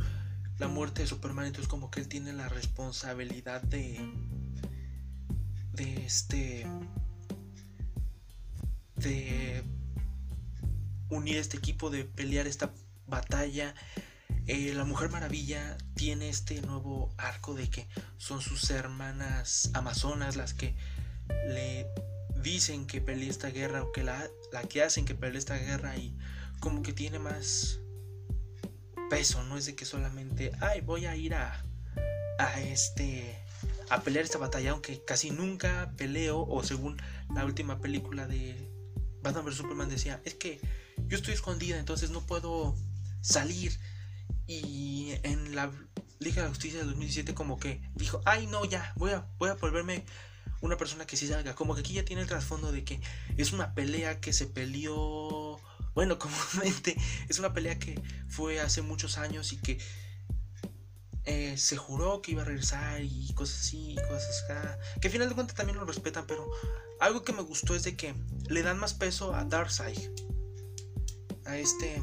la 0.59 0.69
muerte 0.69 1.03
de 1.03 1.09
Superman. 1.09 1.47
Entonces, 1.47 1.69
como 1.69 1.91
que 1.91 2.01
él 2.01 2.09
tiene 2.09 2.33
la 2.33 2.49
responsabilidad 2.49 3.63
de. 3.63 4.01
de 5.73 6.05
este. 6.05 6.67
de 8.97 9.65
unir 11.11 11.37
este 11.37 11.57
equipo, 11.57 11.91
de 11.91 12.05
pelear 12.05 12.47
esta 12.47 12.73
batalla. 13.07 13.75
Eh, 14.47 14.75
la 14.75 14.85
Mujer 14.85 15.11
Maravilla 15.11 15.79
tiene 15.95 16.29
este 16.29 16.61
nuevo 16.63 17.15
arco 17.17 17.55
de 17.55 17.71
que 17.71 17.89
son 18.19 18.43
sus 18.43 18.69
hermanas 18.71 19.71
amazonas 19.73 20.37
las 20.37 20.53
que 20.53 20.77
le 21.49 21.87
dicen 22.43 22.87
que 22.87 23.01
pelee 23.01 23.31
esta 23.31 23.49
guerra 23.49 23.83
o 23.83 23.91
que 23.91 24.05
la, 24.05 24.29
la 24.53 24.63
que 24.65 24.83
hacen 24.83 25.07
que 25.07 25.15
pelee 25.15 25.39
esta 25.39 25.57
guerra 25.57 25.97
y 25.97 26.15
como 26.65 26.83
que 26.83 26.95
tiene 26.95 27.19
más 27.19 27.79
peso, 29.11 29.45
no 29.45 29.59
es 29.59 29.67
de 29.67 29.77
que 29.77 29.85
solamente, 29.85 30.51
ay, 30.63 30.81
voy 30.81 31.05
a 31.05 31.15
ir 31.15 31.35
a, 31.35 31.63
a 32.39 32.59
este, 32.63 33.39
a 33.91 34.01
pelear 34.01 34.25
esta 34.25 34.39
batalla, 34.39 34.71
aunque 34.71 35.05
casi 35.05 35.31
nunca 35.31 35.93
peleo, 35.99 36.41
o 36.41 36.65
según 36.65 36.97
la 37.35 37.45
última 37.45 37.81
película 37.81 38.27
de 38.27 38.57
Batman 39.23 39.45
vs. 39.45 39.57
Superman 39.57 39.91
decía, 39.91 40.23
es 40.25 40.33
que 40.37 40.59
yo 41.07 41.19
estoy 41.19 41.35
escondida, 41.35 41.79
entonces 41.79 42.09
no 42.09 42.23
puedo 42.23 42.75
salir. 43.21 43.79
Y 44.47 45.13
en 45.23 45.55
la 45.55 45.71
Liga 46.19 46.37
de 46.37 46.43
la 46.45 46.49
Justicia 46.49 46.79
del 46.79 46.89
2017 46.89 47.35
como 47.35 47.59
que 47.59 47.83
dijo, 47.95 48.23
ay 48.25 48.47
no, 48.47 48.65
ya, 48.65 48.95
voy 48.97 49.11
a, 49.11 49.27
voy 49.37 49.51
a 49.51 49.55
volverme 49.55 50.07
una 50.65 50.77
persona 50.77 51.07
que 51.07 51.17
sí 51.17 51.29
salga. 51.29 51.55
Como 51.55 51.75
que 51.75 51.81
aquí 51.81 51.93
ya 51.93 52.05
tiene 52.05 52.23
el 52.23 52.29
trasfondo 52.29 52.73
de 52.73 52.85
que 52.85 53.01
es 53.37 53.53
una 53.53 53.75
pelea 53.75 54.21
que 54.21 54.33
se 54.33 54.47
peleó, 54.47 55.44
bueno, 55.95 56.19
comúnmente 56.19 56.97
es 57.29 57.39
una 57.39 57.53
pelea 57.53 57.79
que 57.79 58.01
fue 58.29 58.61
hace 58.61 58.83
muchos 58.83 59.19
años 59.19 59.53
y 59.53 59.59
que 59.59 59.79
eh, 61.27 61.57
se 61.57 61.77
juró 61.77 62.21
que 62.21 62.33
iba 62.33 62.43
a 62.43 62.45
regresar 62.45 63.03
y 63.03 63.33
cosas 63.35 63.61
así, 63.61 63.97
cosas 64.09 64.45
acá. 64.45 64.79
Que 65.01 65.09
al 65.09 65.13
final 65.13 65.29
de 65.29 65.35
cuentas 65.35 65.57
también 65.57 65.79
lo 65.79 65.87
respetan, 65.87 66.27
pero 66.27 66.51
algo 67.01 67.25
que 67.25 67.33
me 67.33 67.43
gustó 67.43 67.75
es 67.75 67.83
de 67.83 67.97
que 67.97 68.15
le 68.49 68.63
dan 68.63 68.79
más 68.79 68.95
peso 68.95 69.35
a 69.35 69.45
Darkseid. 69.45 70.11
A 71.47 71.59
este 71.59 72.03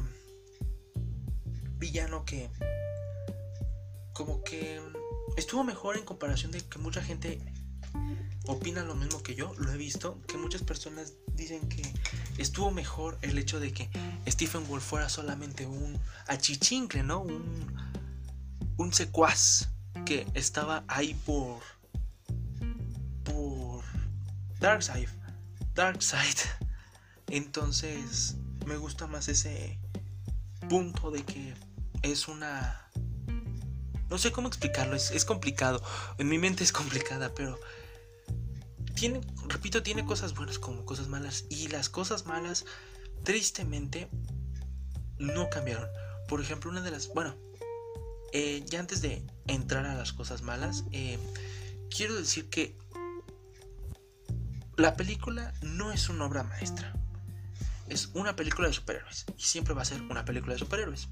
villano 1.78 2.24
que 2.24 2.48
como 4.12 4.44
que 4.44 4.80
estuvo 5.36 5.64
mejor 5.64 5.96
en 5.96 6.04
comparación 6.04 6.52
de 6.52 6.60
que 6.60 6.78
mucha 6.78 7.02
gente 7.02 7.40
opina 8.46 8.84
lo 8.84 8.94
mismo 8.94 9.22
que 9.22 9.34
yo, 9.34 9.54
lo 9.54 9.72
he 9.72 9.76
visto, 9.76 10.20
que 10.26 10.36
muchas 10.36 10.62
personas 10.62 11.14
dicen 11.34 11.68
que 11.68 11.82
estuvo 12.38 12.70
mejor 12.70 13.18
el 13.22 13.38
hecho 13.38 13.60
de 13.60 13.72
que 13.72 13.90
Stephen 14.28 14.66
Wolf 14.68 14.84
fuera 14.84 15.08
solamente 15.08 15.66
un 15.66 15.98
achichincle, 16.26 17.02
¿no? 17.02 17.20
Un, 17.20 17.74
un 18.76 18.92
secuaz 18.92 19.68
que 20.04 20.26
estaba 20.34 20.84
ahí 20.88 21.14
por 21.26 21.60
por 23.24 23.84
Darkseid. 24.60 25.08
Darkseid. 25.74 26.38
Entonces, 27.28 28.36
me 28.66 28.76
gusta 28.76 29.06
más 29.06 29.28
ese 29.28 29.78
punto 30.68 31.10
de 31.10 31.22
que 31.24 31.54
es 32.02 32.28
una 32.28 32.78
no 34.10 34.18
sé 34.18 34.30
cómo 34.30 34.46
explicarlo, 34.46 34.94
es, 34.94 35.10
es, 35.10 35.24
complicado. 35.24 35.82
En 36.18 36.28
mi 36.28 36.36
mente 36.36 36.62
es 36.62 36.70
complicada, 36.70 37.32
pero 37.34 37.58
tiene, 38.94 39.20
repito, 39.48 39.82
tiene 39.82 40.04
cosas 40.04 40.34
buenas 40.34 40.58
como 40.58 40.84
cosas 40.84 41.08
malas. 41.08 41.44
Y 41.48 41.68
las 41.68 41.88
cosas 41.88 42.26
malas, 42.26 42.64
tristemente, 43.24 44.08
no 45.18 45.48
cambiaron. 45.50 45.88
Por 46.28 46.40
ejemplo, 46.40 46.70
una 46.70 46.80
de 46.82 46.90
las, 46.90 47.08
bueno, 47.12 47.36
eh, 48.32 48.64
ya 48.66 48.80
antes 48.80 49.02
de 49.02 49.26
entrar 49.46 49.86
a 49.86 49.94
las 49.94 50.12
cosas 50.12 50.42
malas, 50.42 50.84
eh, 50.92 51.18
quiero 51.90 52.14
decir 52.14 52.48
que 52.48 52.76
la 54.76 54.96
película 54.96 55.52
no 55.62 55.92
es 55.92 56.08
una 56.08 56.24
obra 56.24 56.42
maestra. 56.42 56.92
Es 57.88 58.10
una 58.14 58.34
película 58.34 58.68
de 58.68 58.74
superhéroes. 58.74 59.26
Y 59.36 59.42
siempre 59.42 59.74
va 59.74 59.82
a 59.82 59.86
ser 59.86 60.00
una 60.02 60.24
película 60.24 60.54
de 60.54 60.58
superhéroes. 60.58 61.08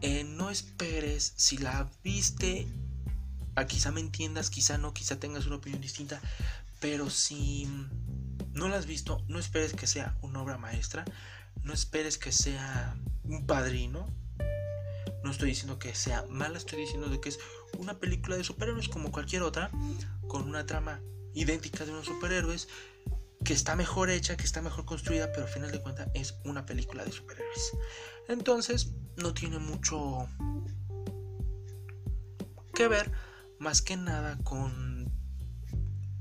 Eh, 0.00 0.24
no 0.24 0.50
esperes 0.50 1.34
si 1.36 1.58
la 1.58 1.90
viste. 2.02 2.66
A 3.56 3.66
quizá 3.66 3.90
me 3.92 4.00
entiendas, 4.00 4.50
quizá 4.50 4.78
no, 4.78 4.92
quizá 4.94 5.18
tengas 5.18 5.46
una 5.46 5.56
opinión 5.56 5.80
distinta. 5.80 6.20
Pero 6.80 7.10
si 7.10 7.68
no 8.52 8.68
la 8.68 8.76
has 8.76 8.86
visto, 8.86 9.22
no 9.28 9.38
esperes 9.38 9.72
que 9.72 9.86
sea 9.86 10.16
una 10.22 10.42
obra 10.42 10.58
maestra. 10.58 11.04
No 11.62 11.72
esperes 11.72 12.18
que 12.18 12.32
sea 12.32 12.96
un 13.24 13.46
padrino 13.46 14.12
no 15.24 15.30
estoy 15.30 15.48
diciendo 15.48 15.78
que 15.78 15.94
sea 15.94 16.26
mala, 16.28 16.58
estoy 16.58 16.80
diciendo 16.80 17.20
que 17.20 17.30
es 17.30 17.40
una 17.78 17.98
película 17.98 18.36
de 18.36 18.44
superhéroes 18.44 18.90
como 18.90 19.10
cualquier 19.10 19.42
otra, 19.42 19.70
con 20.28 20.46
una 20.46 20.66
trama 20.66 21.00
idéntica 21.32 21.84
de 21.86 21.92
unos 21.92 22.06
superhéroes, 22.06 22.68
que 23.42 23.54
está 23.54 23.74
mejor 23.74 24.10
hecha, 24.10 24.36
que 24.36 24.44
está 24.44 24.60
mejor 24.60 24.84
construida, 24.84 25.32
pero 25.32 25.46
al 25.46 25.52
final 25.52 25.72
de 25.72 25.80
cuentas 25.80 26.08
es 26.12 26.36
una 26.44 26.66
película 26.66 27.04
de 27.04 27.12
superhéroes. 27.12 27.72
Entonces, 28.28 28.90
no 29.16 29.32
tiene 29.32 29.58
mucho 29.58 30.28
que 32.74 32.86
ver, 32.86 33.10
más 33.64 33.80
que 33.80 33.96
nada 33.96 34.36
con 34.44 35.10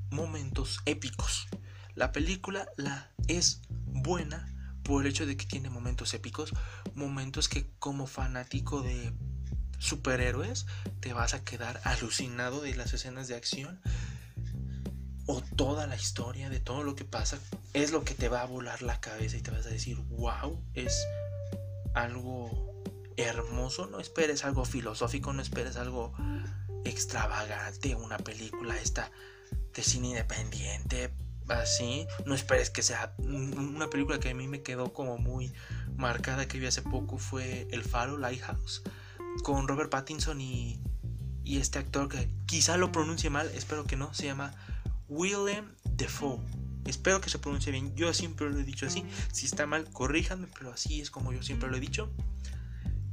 momentos 0.10 0.80
épicos. 0.86 1.48
La 1.94 2.14
película 2.14 2.70
la 2.78 3.12
es 3.28 3.62
buena 3.86 4.48
por 4.82 5.04
el 5.04 5.12
hecho 5.12 5.26
de 5.26 5.36
que 5.36 5.46
tiene 5.46 5.70
momentos 5.70 6.14
épicos, 6.14 6.54
momentos 6.96 7.50
que 7.50 7.70
como 7.80 8.08
fanático 8.08 8.82
de 8.82 9.12
superhéroes 9.78 10.68
te 11.02 11.12
vas 11.12 11.34
a 11.34 11.44
quedar 11.44 11.82
alucinado 11.84 12.62
de 12.62 12.76
las 12.76 12.94
escenas 12.94 13.28
de 13.28 13.36
acción 13.36 13.82
o 15.26 15.42
toda 15.42 15.86
la 15.86 15.98
historia 15.98 16.50
de 16.50 16.62
todo 16.62 16.84
lo 16.84 16.96
que 16.96 17.04
pasa 17.04 17.38
es 17.74 17.92
lo 17.92 18.06
que 18.06 18.14
te 18.14 18.30
va 18.30 18.42
a 18.42 18.46
volar 18.46 18.82
la 18.82 19.02
cabeza 19.02 19.36
y 19.36 19.42
te 19.42 19.52
vas 19.52 19.66
a 19.66 19.70
decir, 19.70 19.98
wow, 20.12 20.64
es 20.76 21.06
algo 21.94 22.84
hermoso, 23.18 23.88
no 23.88 24.00
esperes 24.00 24.46
algo 24.46 24.64
filosófico, 24.64 25.34
no 25.34 25.42
esperes 25.42 25.76
algo 25.76 26.14
extravagante, 26.86 27.96
una 27.96 28.18
película 28.18 28.78
esta 28.78 29.12
de 29.74 29.84
cine 29.84 30.10
independiente, 30.10 31.14
así. 31.50 32.08
No 32.26 32.36
esperes 32.36 32.70
que 32.70 32.82
sea 32.82 33.14
una 33.20 33.90
película 33.90 34.20
que 34.20 34.30
a 34.30 34.34
mí 34.34 34.48
me 34.48 34.62
quedó 34.62 34.94
como 34.94 35.18
muy 35.18 35.52
marcada 35.96 36.48
que 36.48 36.60
vi 36.60 36.66
hace 36.66 36.82
poco 36.82 37.18
fue 37.18 37.68
El 37.72 37.84
Faro, 37.84 38.18
Lighthouse, 38.18 38.84
con 39.44 39.68
Robert 39.68 39.90
Pattinson 39.90 40.42
y, 40.42 40.80
y 41.44 41.58
este 41.58 41.80
actor 41.80 42.10
que 42.10 42.30
quizá 42.46 42.78
lo 42.78 42.92
pronuncie 42.92 43.30
mal, 43.30 43.50
espero 43.54 43.86
que 43.86 43.96
no, 43.96 44.14
se 44.14 44.26
llama 44.26 44.54
Willem 45.08 45.66
Defoe. 45.84 46.40
Espero 46.86 47.22
que 47.22 47.30
se 47.30 47.40
pronuncie 47.40 47.72
bien. 47.72 47.96
Yo 47.96 48.14
siempre 48.14 48.50
lo 48.50 48.60
he 48.60 48.64
dicho 48.64 48.86
así. 48.86 49.06
Si 49.32 49.46
está 49.46 49.66
mal, 49.66 49.90
corríjanme, 49.92 50.48
pero 50.58 50.74
así 50.74 51.00
es 51.00 51.10
como 51.10 51.32
yo 51.32 51.42
siempre 51.42 51.70
lo 51.70 51.78
he 51.78 51.80
dicho. 51.80 52.12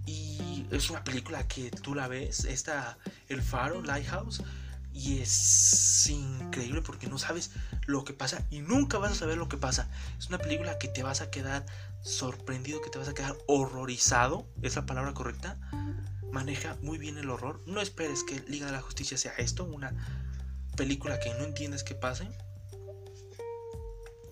Y 0.06 0.49
es 0.70 0.90
una 0.90 1.04
película 1.04 1.46
que 1.48 1.70
tú 1.70 1.94
la 1.94 2.09
ves, 2.09 2.44
esta 2.44 2.98
El 3.28 3.42
Faro, 3.42 3.83
Lighthouse, 3.83 4.42
y 4.92 5.20
es 5.20 6.09
increíble 6.09 6.83
porque 6.83 7.06
no 7.06 7.18
sabes 7.18 7.52
lo 7.87 8.04
que 8.04 8.12
pasa 8.12 8.46
y 8.50 8.61
nunca 8.61 8.98
vas 8.98 9.12
a 9.12 9.14
saber 9.14 9.38
lo 9.38 9.48
que 9.48 9.56
pasa. 9.56 9.88
Es 10.18 10.28
una 10.28 10.38
película 10.38 10.78
que 10.78 10.88
te 10.88 11.02
vas 11.02 11.20
a 11.20 11.30
quedar 11.30 11.64
sorprendido, 12.02 12.80
que 12.80 12.90
te 12.90 12.98
vas 12.98 13.09
a 13.09 13.14
quedar 13.14 13.37
horrorizado. 13.46 14.48
¿Es 14.62 14.76
la 14.76 14.87
palabra 14.87 15.14
correcta? 15.14 15.59
Maneja 16.33 16.76
muy 16.83 16.98
bien 16.98 17.18
el 17.18 17.30
horror. 17.30 17.62
No 17.66 17.80
esperes 17.80 18.24
que 18.24 18.40
Liga 18.48 18.66
de 18.66 18.72
la 18.72 18.80
Justicia 18.80 19.16
sea 19.16 19.33
esto, 19.38 19.64
una 19.64 19.94
película 20.76 21.20
que 21.20 21.33
no 21.35 21.44
entiendes 21.44 21.85
que 21.85 21.94
pase. 21.94 22.28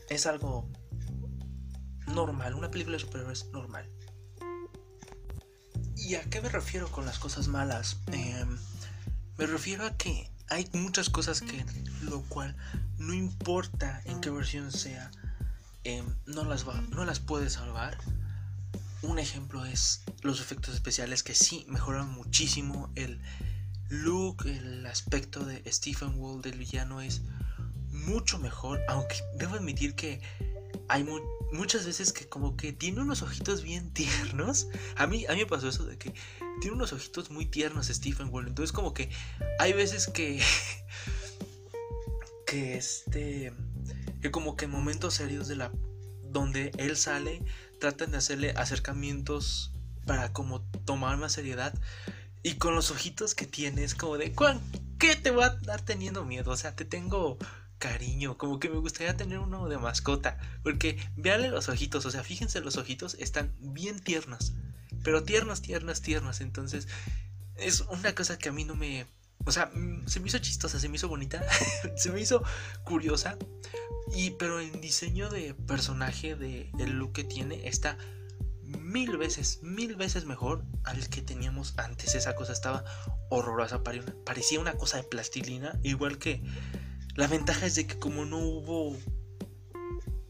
Es 0.09 0.27
algo 0.27 0.69
normal, 2.07 2.55
una 2.55 2.71
película 2.71 2.97
de 2.97 3.01
superhéroes 3.01 3.47
normal. 3.53 3.91
¿Y 5.99 6.15
a 6.15 6.23
qué 6.25 6.41
me 6.41 6.49
refiero 6.49 6.91
con 6.91 7.05
las 7.05 7.19
cosas 7.19 7.49
malas? 7.49 7.97
Em, 8.13 8.57
me 9.37 9.47
refiero 9.47 9.85
a 9.85 9.97
que 9.97 10.31
hay 10.49 10.69
muchas 10.73 11.11
cosas 11.11 11.41
que 11.41 11.65
lo 12.03 12.23
cual 12.23 12.57
no 12.99 13.13
importa 13.15 14.01
en 14.05 14.21
qué 14.21 14.31
versión 14.31 14.73
sea 14.73 15.11
em, 15.85 16.07
no 16.27 16.45
las 16.45 16.65
no 16.67 17.05
las 17.05 17.21
puede 17.21 17.51
salvar 17.51 17.99
un 19.03 19.19
ejemplo 19.19 19.65
es 19.65 20.03
los 20.23 20.41
efectos 20.41 20.75
especiales 20.75 21.23
que 21.23 21.35
sí 21.35 21.67
mejoran 21.69 22.11
muchísimo 22.11 22.91
el 22.95 23.21
look 23.89 24.47
el 24.47 24.87
aspecto 24.87 25.45
de 25.45 25.63
Stephen 25.71 26.15
Wall 26.19 26.43
del 26.43 26.59
villano 26.59 27.01
es 27.01 27.23
mucho 27.91 28.39
mejor 28.39 28.81
aunque 28.89 29.17
debo 29.37 29.57
admitir 29.57 29.95
que 29.95 30.21
hay 30.89 31.05
muchas 31.53 31.87
veces 31.87 32.13
que 32.13 32.29
como 32.29 32.57
que 32.57 32.73
tiene 32.73 33.01
unos 33.01 33.23
ojitos 33.23 33.63
bien 33.63 33.91
tiernos. 33.93 34.69
A 34.97 35.07
mí, 35.07 35.27
a 35.27 35.33
mí 35.33 35.39
me 35.39 35.47
pasó 35.47 35.69
eso 35.69 35.85
de 35.85 35.99
que 35.99 36.13
tiene 36.61 36.77
unos 36.77 36.93
ojitos 36.93 37.31
muy 37.31 37.47
tiernos 37.47 37.87
Stephen 37.89 38.29
Wall. 38.31 38.49
Entonces 38.49 38.73
como 38.73 38.95
que 38.95 39.11
hay 39.59 39.73
veces 39.73 40.07
que... 40.09 40.43
que 42.47 42.77
este... 42.77 43.53
Que 44.21 44.31
como 44.31 44.57
que 44.57 44.65
en 44.65 44.71
momentos 44.71 45.15
serios 45.15 45.49
de 45.49 45.57
la... 45.57 45.73
Donde 46.25 46.73
él 46.77 46.97
sale, 46.97 47.43
tratan 47.81 48.11
de 48.11 48.19
hacerle 48.19 48.51
acercamientos 48.51 49.73
para 50.07 50.33
como 50.33 50.61
tomar 50.85 51.17
más 51.17 51.33
seriedad. 51.33 51.73
Y 52.43 52.55
con 52.55 52.75
los 52.75 52.91
ojitos 52.91 53.35
que 53.35 53.47
tiene 53.47 53.85
es 53.85 53.95
como 53.95 54.19
de... 54.19 54.35
¿Qué 54.99 55.15
te 55.15 55.31
va 55.31 55.47
a 55.47 55.57
dar 55.57 55.81
teniendo 55.83 56.25
miedo? 56.25 56.51
O 56.51 56.57
sea, 56.57 56.75
te 56.75 56.85
tengo 56.85 57.39
cariño, 57.79 58.37
como 58.37 58.59
que 58.59 58.69
me 58.69 58.79
gustaría 58.79 59.17
tener 59.17 59.39
uno 59.39 59.69
de 59.69 59.79
mascota, 59.79 60.39
porque 60.63 60.99
véanle 61.17 61.49
los 61.49 61.69
ojitos, 61.69 62.05
o 62.07 62.11
sea, 62.11 62.23
fíjense 62.23 62.61
los 62.61 62.77
ojitos, 62.77 63.15
están 63.15 63.55
bien 63.61 64.01
tiernos, 64.01 64.53
pero 65.03 65.23
tiernos, 65.23 65.63
tiernos, 65.63 66.03
tiernos, 66.03 66.41
entonces 66.41 66.89
es 67.57 67.83
una 67.83 68.15
cosa 68.15 68.39
que 68.39 68.49
a 68.49 68.53
mí 68.53 68.65
no 68.65 68.75
me, 68.75 69.07
o 69.45 69.53
sea, 69.53 69.67
mm, 69.75 70.07
se 70.07 70.21
me 70.21 70.29
hizo 70.29 70.39
chistosa, 70.39 70.81
se 70.81 70.89
me 70.89 70.97
hizo 70.97 71.09
bonita, 71.09 71.43
se 71.97 72.11
me 72.11 72.21
hizo 72.21 72.43
curiosa, 72.85 73.37
y 74.15 74.31
pero 74.33 74.61
el 74.61 74.81
diseño 74.81 75.29
de 75.31 75.55
personaje 75.55 76.35
de 76.35 76.71
el 76.79 76.93
look 76.99 77.13
que 77.13 77.25
tiene 77.25 77.69
está 77.69 77.97
mil 78.63 79.17
veces, 79.17 79.61
mil 79.63 79.97
veces 79.97 80.25
mejor 80.25 80.65
al 80.85 81.09
que 81.09 81.23
teníamos 81.23 81.75
antes. 81.79 82.15
Esa 82.15 82.35
cosa 82.35 82.53
estaba 82.53 82.85
horrorosa, 83.31 83.83
parecía 83.83 84.61
una 84.61 84.75
cosa 84.75 84.99
de 84.99 85.05
plastilina, 85.05 85.79
igual 85.83 86.19
que 86.19 86.43
la 87.19 87.27
ventaja 87.27 87.67
es 87.67 87.75
de 87.75 87.85
que 87.85 87.99
como 87.99 88.25
no 88.25 88.39
hubo 88.39 88.97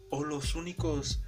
o 0.09 0.25
los 0.25 0.55
únicos 0.55 1.21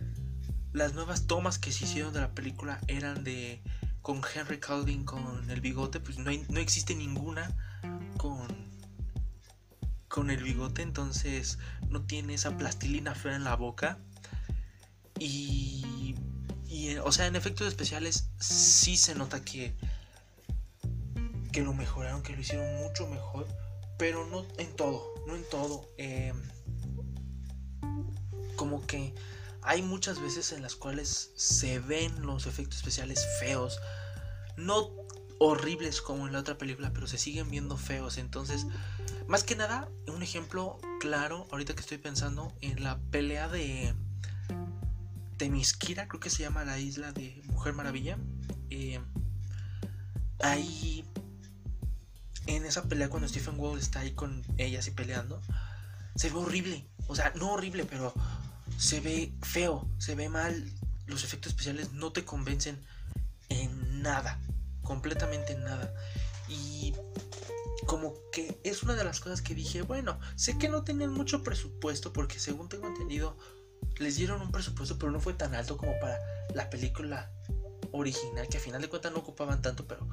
las 0.73 0.95
nuevas 0.95 1.27
tomas 1.27 1.59
que 1.59 1.71
se 1.71 1.85
hicieron 1.85 2.15
de 2.15 2.21
la 2.21 2.35
película 2.35 2.81
eran 2.89 3.25
de 3.25 3.63
con 4.01 4.23
Henry 4.35 4.59
Cavill 4.59 5.05
con 5.05 5.51
el 5.51 5.61
bigote, 5.61 6.01
pues 6.01 6.17
no, 6.17 6.31
no 6.49 6.61
existe 6.61 6.95
ninguna 6.95 7.55
con 8.17 8.49
con 10.09 10.31
el 10.31 10.43
bigote, 10.43 10.81
entonces 10.81 11.59
no 11.91 12.07
tiene 12.07 12.33
esa 12.33 12.57
plastilina 12.57 13.15
fea 13.15 13.37
en 13.37 13.45
la 13.45 13.55
boca. 13.55 13.99
Y, 15.19 16.15
y 16.69 16.97
o 16.97 17.13
sea, 17.13 17.27
en 17.27 17.37
efectos 17.37 17.69
especiales 17.69 18.31
sí 18.39 18.97
se 18.97 19.15
nota 19.15 19.45
que 19.45 19.77
que 21.53 21.61
lo 21.61 21.75
mejoraron, 21.75 22.23
que 22.23 22.33
lo 22.33 22.41
hicieron 22.41 22.77
mucho 22.77 23.07
mejor 23.09 23.47
pero 24.01 24.27
no 24.27 24.47
en 24.57 24.75
todo, 24.77 25.13
en 25.37 25.49
todo. 25.49 25.89
Em, 25.97 26.37
como 28.57 28.87
que 28.87 29.15
hay 29.63 29.83
muchas 29.83 30.21
veces 30.21 30.53
en 30.53 30.63
las 30.63 30.75
cuales 30.75 31.33
se 31.37 31.79
ven 31.81 32.23
los 32.23 32.47
efectos 32.47 32.79
especiales 32.79 33.27
feos, 33.39 33.79
no 34.57 34.91
horribles 35.39 36.03
como 36.03 36.27
en 36.27 36.35
la 36.35 36.41
otra 36.41 36.59
película, 36.59 36.93
pero 36.93 37.07
se 37.07 37.19
siguen 37.19 37.51
viendo 37.51 37.77
feos. 37.77 38.19
Entonces, 38.19 38.67
más 39.27 39.43
que 39.43 39.57
nada, 39.57 39.89
un 40.07 40.23
ejemplo 40.23 40.79
claro, 41.01 41.47
ahorita 41.51 41.75
que 41.75 41.81
estoy 41.81 41.99
pensando 41.99 42.53
en 42.61 42.83
la 42.83 42.99
pelea 43.11 43.49
de 43.49 43.95
Temisquira, 45.39 46.09
creo 46.09 46.21
que 46.21 46.29
se 46.29 46.43
llama 46.43 46.65
la 46.65 46.79
isla 46.79 47.13
de 47.13 47.41
Mujer 47.47 47.73
Maravilla. 47.73 48.19
Eh, 48.69 49.01
ahí 50.41 51.05
en 52.57 52.67
esa 52.67 52.85
pelea 52.85 53.09
cuando 53.09 53.29
Stephen 53.29 53.59
Wall 53.59 53.79
está 53.79 54.01
ahí 54.01 54.13
con 54.13 54.43
ella 54.59 54.81
así 54.81 54.91
peleando, 54.91 55.41
se 56.17 56.31
ve 56.31 56.37
horrible. 56.37 56.87
O 57.07 57.15
sea, 57.15 57.33
no 57.37 57.53
horrible, 57.53 57.85
pero 57.85 58.13
se 58.77 59.01
ve 59.01 59.33
feo, 59.43 59.89
se 59.99 60.15
ve 60.15 60.29
mal. 60.29 60.73
Los 61.07 61.25
efectos 61.25 61.53
especiales 61.53 61.93
no 61.93 62.13
te 62.13 62.25
convencen 62.25 62.81
en 63.49 64.03
nada, 64.03 64.41
completamente 64.83 65.53
en 65.53 65.65
nada. 65.65 65.93
Y 66.49 66.95
como 67.87 68.15
que 68.33 68.61
es 68.65 68.83
una 68.83 68.95
de 68.95 69.05
las 69.05 69.21
cosas 69.21 69.43
que 69.43 69.55
dije, 69.55 69.83
bueno, 69.83 70.19
sé 70.37 70.59
que 70.59 70.69
no 70.69 70.85
tenían 70.85 71.13
mucho 71.13 71.43
presupuesto 71.43 72.13
porque 72.13 72.39
según 72.39 72.69
tengo 72.69 72.87
entendido, 72.87 73.37
les 73.99 74.17
dieron 74.17 74.41
un 74.43 74.53
presupuesto, 74.53 74.99
pero 74.99 75.13
no 75.13 75.21
fue 75.21 75.35
tan 75.35 75.55
alto 75.55 75.77
como 75.77 75.99
para 76.01 76.19
la 76.55 76.71
película 76.71 77.31
original, 77.93 78.49
que 78.49 78.59
a 78.59 78.61
final 78.61 78.81
de 78.81 78.89
cuentas 78.89 79.13
no 79.13 79.19
ocupaban 79.19 79.63
tanto, 79.63 79.87
pero 79.87 80.09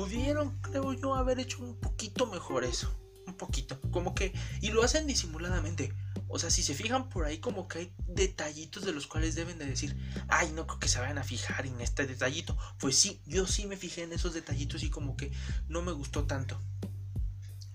pudieron, 0.00 0.56
creo 0.62 0.94
yo, 0.94 1.14
haber 1.14 1.40
hecho 1.40 1.62
un 1.62 1.76
poquito 1.76 2.26
mejor 2.26 2.64
eso. 2.64 2.90
Un 3.26 3.34
poquito. 3.34 3.78
Como 3.90 4.14
que. 4.14 4.32
Y 4.62 4.70
lo 4.70 4.82
hacen 4.82 5.06
disimuladamente. 5.06 5.92
O 6.26 6.38
sea, 6.38 6.50
si 6.50 6.62
se 6.62 6.74
fijan 6.74 7.08
por 7.08 7.26
ahí, 7.26 7.38
como 7.38 7.68
que 7.68 7.78
hay 7.78 7.92
detallitos 8.06 8.84
de 8.84 8.92
los 8.92 9.06
cuales 9.06 9.34
deben 9.34 9.58
de 9.58 9.66
decir, 9.66 9.96
ay, 10.28 10.52
no 10.52 10.66
creo 10.66 10.78
que 10.78 10.88
se 10.88 11.00
vayan 11.00 11.18
a 11.18 11.24
fijar 11.24 11.66
en 11.66 11.80
este 11.80 12.06
detallito. 12.06 12.56
Pues 12.78 12.96
sí, 12.96 13.20
yo 13.26 13.46
sí 13.46 13.66
me 13.66 13.76
fijé 13.76 14.04
en 14.04 14.12
esos 14.12 14.32
detallitos 14.32 14.82
y 14.82 14.90
como 14.90 15.16
que 15.16 15.32
no 15.68 15.82
me 15.82 15.92
gustó 15.92 16.24
tanto. 16.24 16.60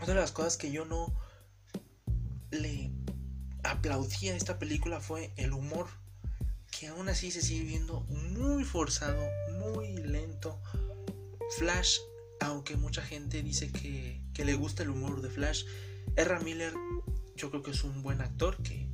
Otra 0.01 0.15
de 0.15 0.21
las 0.21 0.31
cosas 0.31 0.57
que 0.57 0.71
yo 0.71 0.85
no 0.85 1.13
le 2.51 2.91
aplaudí 3.63 4.29
a 4.29 4.35
esta 4.35 4.57
película 4.57 4.99
fue 4.99 5.31
el 5.35 5.53
humor. 5.53 5.88
Que 6.71 6.88
aún 6.88 7.07
así 7.07 7.29
se 7.31 7.41
sigue 7.41 7.65
viendo 7.65 8.01
muy 8.01 8.63
forzado, 8.63 9.21
muy 9.59 9.95
lento, 9.95 10.59
Flash, 11.57 11.99
aunque 12.39 12.75
mucha 12.77 13.01
gente 13.01 13.41
dice 13.43 13.71
que, 13.71 14.21
le 14.43 14.53
gusta 14.53 14.83
el 14.83 14.89
humor 14.89 15.21
de 15.21 15.29
Flash, 15.29 15.65
Erra 16.15 16.39
Miller 16.39 16.73
yo 17.35 17.49
creo 17.49 17.63
que 17.63 17.71
es 17.71 17.83
un 17.83 18.01
buen 18.01 18.21
actor 18.21 18.57
que 18.63 18.89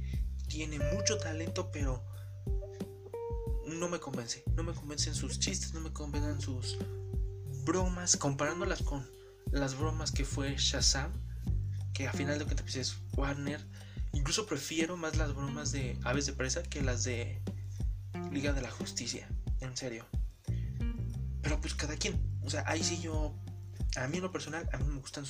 tiene 0.47 0.79
mucho 0.93 1.17
talento, 1.17 1.69
pero 1.71 2.03
no 3.67 3.89
me 3.89 3.99
convence. 3.99 4.43
No 4.55 4.63
me 4.63 4.73
convencen 4.73 5.13
sus 5.13 5.39
chistes, 5.39 5.73
no 5.73 5.81
me 5.81 5.93
convencen 5.93 6.41
sus 6.41 6.77
bromas, 7.65 8.17
comparándolas 8.17 8.81
con 8.81 9.07
las 9.51 9.77
bromas 9.77 10.11
que 10.11 10.25
fue 10.25 10.55
Shazam, 10.57 11.11
que 11.93 12.07
a 12.07 12.13
final 12.13 12.39
de 12.39 12.45
cuentas 12.45 12.63
pues, 12.63 12.75
es 12.75 12.97
Warner. 13.15 13.65
Incluso 14.13 14.45
prefiero 14.45 14.97
más 14.97 15.17
las 15.17 15.35
bromas 15.35 15.71
de 15.71 15.97
Aves 16.03 16.25
de 16.25 16.33
Presa 16.33 16.63
que 16.63 16.81
las 16.81 17.03
de 17.03 17.41
Liga 18.31 18.53
de 18.53 18.61
la 18.61 18.71
Justicia, 18.71 19.29
en 19.59 19.77
serio. 19.77 20.05
Pero 21.41 21.59
pues 21.59 21.73
cada 21.73 21.95
quien. 21.95 22.19
O 22.43 22.49
sea, 22.49 22.63
ahí 22.67 22.83
sí 22.83 22.99
yo, 23.01 23.35
a 23.97 24.07
mí 24.07 24.17
en 24.17 24.23
lo 24.23 24.31
personal, 24.31 24.67
a 24.71 24.77
mí 24.77 24.85
me 24.85 24.99
gustan 24.99 25.25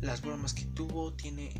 las 0.00 0.22
bromas 0.22 0.54
que 0.54 0.64
tuvo. 0.64 1.12
Tiene 1.14 1.52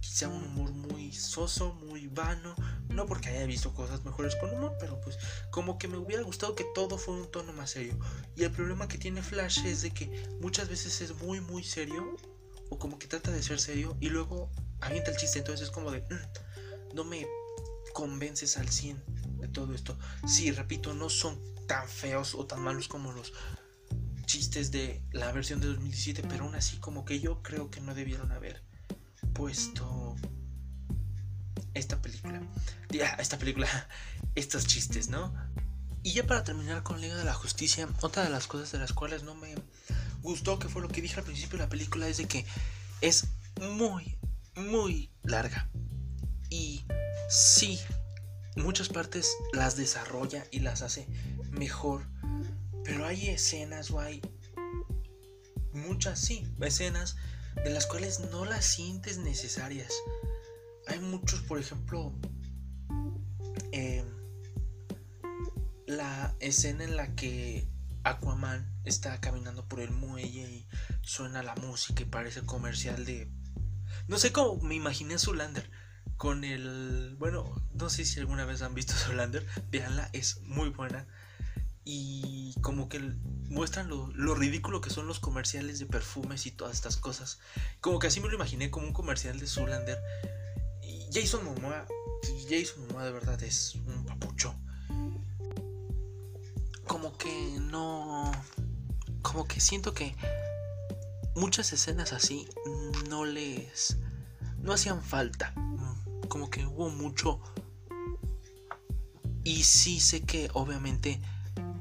quizá 0.00 0.28
un 0.28 0.44
humor 0.44 0.72
muy 0.72 1.12
soso, 1.12 1.74
muy 1.74 2.06
vano. 2.08 2.54
No 2.88 3.06
porque 3.06 3.30
haya 3.30 3.46
visto 3.46 3.74
cosas 3.74 4.04
mejores 4.04 4.36
con 4.36 4.50
humor, 4.50 4.76
pero 4.78 5.00
pues 5.00 5.18
como 5.50 5.78
que 5.78 5.88
me 5.88 5.96
hubiera 5.96 6.22
gustado 6.22 6.54
que 6.54 6.64
todo 6.74 6.98
fuera 6.98 7.22
un 7.22 7.30
tono 7.30 7.52
más 7.52 7.70
serio. 7.70 7.98
Y 8.36 8.44
el 8.44 8.52
problema 8.52 8.88
que 8.88 8.98
tiene 8.98 9.22
Flash 9.22 9.64
es 9.64 9.82
de 9.82 9.90
que 9.90 10.28
muchas 10.40 10.68
veces 10.68 11.00
es 11.00 11.14
muy, 11.22 11.40
muy 11.40 11.64
serio. 11.64 12.16
O 12.70 12.78
como 12.78 12.98
que 12.98 13.06
trata 13.06 13.30
de 13.30 13.42
ser 13.42 13.60
serio 13.60 13.96
y 14.00 14.08
luego 14.08 14.50
avienta 14.80 15.10
el 15.10 15.16
chiste. 15.16 15.38
Entonces 15.38 15.68
es 15.68 15.70
como 15.72 15.90
de, 15.90 16.00
mm, 16.00 16.94
no 16.94 17.04
me 17.04 17.26
convences 17.92 18.56
al 18.56 18.68
100 18.68 19.02
de 19.38 19.48
todo 19.48 19.74
esto. 19.74 19.96
Sí, 20.26 20.50
repito, 20.50 20.94
no 20.94 21.08
son 21.08 21.38
tan 21.66 21.88
feos 21.88 22.34
o 22.34 22.46
tan 22.46 22.60
malos 22.60 22.88
como 22.88 23.12
los 23.12 23.32
chistes 24.26 24.70
de 24.70 25.02
la 25.12 25.32
versión 25.32 25.60
de 25.60 25.68
2017, 25.68 26.22
pero 26.28 26.44
aún 26.44 26.54
así 26.54 26.78
como 26.78 27.04
que 27.04 27.20
yo 27.20 27.42
creo 27.42 27.70
que 27.70 27.80
no 27.80 27.94
debieron 27.94 28.32
haber 28.32 28.62
puesto 29.32 30.16
esta 31.74 32.00
película. 32.00 32.40
Ya, 32.90 33.10
esta 33.14 33.38
película, 33.38 33.68
estos 34.34 34.66
chistes, 34.66 35.08
¿no? 35.08 35.34
Y 36.02 36.12
ya 36.12 36.26
para 36.26 36.44
terminar 36.44 36.82
con 36.82 37.00
Liga 37.00 37.16
de 37.16 37.24
la 37.24 37.34
Justicia, 37.34 37.88
otra 38.02 38.24
de 38.24 38.30
las 38.30 38.46
cosas 38.46 38.72
de 38.72 38.78
las 38.78 38.92
cuales 38.92 39.22
no 39.22 39.34
me 39.34 39.54
gustó, 40.22 40.58
que 40.58 40.68
fue 40.68 40.82
lo 40.82 40.88
que 40.88 41.00
dije 41.00 41.18
al 41.18 41.24
principio 41.24 41.58
de 41.58 41.64
la 41.64 41.70
película, 41.70 42.08
es 42.08 42.18
de 42.18 42.26
que 42.26 42.44
es 43.00 43.28
muy, 43.60 44.18
muy 44.54 45.10
larga. 45.22 45.68
Y 46.50 46.84
sí, 47.28 47.80
muchas 48.56 48.88
partes 48.88 49.28
las 49.52 49.76
desarrolla 49.76 50.44
y 50.50 50.60
las 50.60 50.82
hace 50.82 51.06
mejor 51.50 52.06
pero 52.84 53.06
hay 53.06 53.30
escenas 53.30 53.90
o 53.90 53.98
hay 53.98 54.20
muchas, 55.72 56.20
sí, 56.20 56.46
escenas 56.60 57.16
de 57.64 57.70
las 57.70 57.86
cuales 57.86 58.20
no 58.30 58.44
las 58.44 58.64
sientes 58.64 59.18
necesarias. 59.18 59.92
Hay 60.86 61.00
muchos, 61.00 61.40
por 61.40 61.58
ejemplo, 61.58 62.12
em, 63.72 64.06
la 65.86 66.36
escena 66.40 66.84
en 66.84 66.96
la 66.96 67.14
que 67.14 67.66
Aquaman 68.04 68.70
está 68.84 69.18
caminando 69.20 69.66
por 69.66 69.80
el 69.80 69.90
muelle 69.90 70.50
y 70.50 70.68
suena 71.00 71.42
la 71.42 71.54
música 71.56 72.02
y 72.02 72.06
parece 72.06 72.42
comercial 72.42 73.06
de... 73.06 73.32
No 74.08 74.18
sé 74.18 74.30
cómo 74.30 74.60
me 74.60 74.74
imaginé 74.74 75.14
a 75.14 75.18
Zulander 75.18 75.70
con 76.16 76.44
el... 76.44 77.16
Bueno, 77.18 77.62
no 77.72 77.90
sé 77.90 78.04
si 78.04 78.20
alguna 78.20 78.44
vez 78.44 78.62
han 78.62 78.74
visto 78.74 78.94
Zulander, 79.06 79.46
véanla, 79.70 80.10
es 80.12 80.40
muy 80.42 80.70
buena 80.70 81.06
y 81.84 82.54
como 82.62 82.88
que 82.88 82.98
muestran 83.50 83.88
lo, 83.88 84.34
ridículo 84.34 84.80
que 84.80 84.90
son 84.90 85.06
los 85.06 85.20
comerciales 85.20 85.78
de 85.78 85.86
perfumes 85.86 86.46
y 86.46 86.50
todas 86.50 86.74
estas 86.74 86.96
cosas. 86.96 87.38
Como 87.80 87.98
que 87.98 88.06
así 88.06 88.20
me 88.20 88.28
lo 88.28 88.34
imaginé 88.34 88.70
como 88.70 88.86
un 88.86 88.92
comercial 88.94 89.38
de 89.38 89.46
Zulander. 89.46 89.98
Y 90.82 91.06
Jason 91.12 91.44
Momoa, 91.44 91.86
Jason 92.48 92.86
Momoa 92.86 93.04
de 93.04 93.12
verdad 93.12 93.42
es 93.42 93.74
un 93.74 94.06
papucho. 94.06 94.54
Como 96.86 97.16
que 97.18 97.58
no... 97.60 98.32
Como 99.20 99.46
que 99.46 99.60
siento 99.60 99.92
que 99.94 100.14
muchas 101.34 101.72
escenas 101.72 102.12
así 102.14 102.48
no 103.10 103.26
les... 103.26 103.98
No 104.58 104.72
hacían 104.72 105.02
falta. 105.02 105.52
Como 106.28 106.50
que 106.50 106.66
hubo 106.66 106.90
mucho... 106.90 107.40
Y 109.46 109.64
sí 109.64 110.00
sé 110.00 110.22
que 110.22 110.48
obviamente 110.54 111.20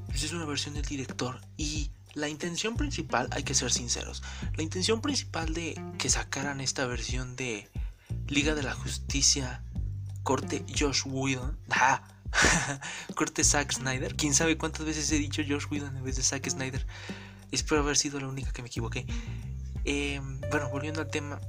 pues 0.08 0.24
es 0.24 0.34
una 0.34 0.46
versión 0.46 0.74
del 0.76 0.86
director. 0.86 1.42
Y 1.58 1.92
la 2.14 2.30
intención 2.30 2.76
principal, 2.78 3.28
hay 3.32 3.44
que 3.44 3.56
ser 3.56 3.72
sinceros, 3.72 4.22
la 4.56 4.64
intención 4.64 5.02
principal 5.02 5.54
de 5.54 5.82
que 5.98 6.10
sacaran 6.10 6.62
esta 6.62 6.86
versión 6.86 7.36
de 7.36 7.68
Liga 8.28 8.54
de 8.54 8.64
la 8.64 8.74
Justicia 8.74 9.64
corte 10.22 10.66
Josh 10.78 11.02
Whedon, 11.06 11.58
ah, 11.72 12.02
corte 13.16 13.44
Zack 13.44 13.74
Snyder, 13.74 14.16
quién 14.16 14.34
sabe 14.34 14.58
cuántas 14.58 14.86
veces 14.86 15.12
he 15.12 15.18
dicho 15.18 15.42
Josh 15.48 15.66
Whedon 15.70 15.98
en 15.98 16.04
vez 16.04 16.16
de 16.16 16.24
Zack 16.24 16.48
Snyder, 16.50 16.86
espero 17.52 17.82
haber 17.82 17.98
sido 17.98 18.20
la 18.20 18.28
única 18.28 18.52
que 18.52 18.62
me 18.62 18.68
equivoqué. 18.68 19.06
Em, 19.86 20.40
bueno, 20.50 20.70
volviendo 20.70 21.02
al 21.02 21.10
tema, 21.10 21.42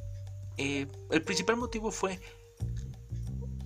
eh, 0.56 0.86
el 1.10 1.22
principal 1.22 1.56
motivo 1.56 1.90
fue 1.90 2.20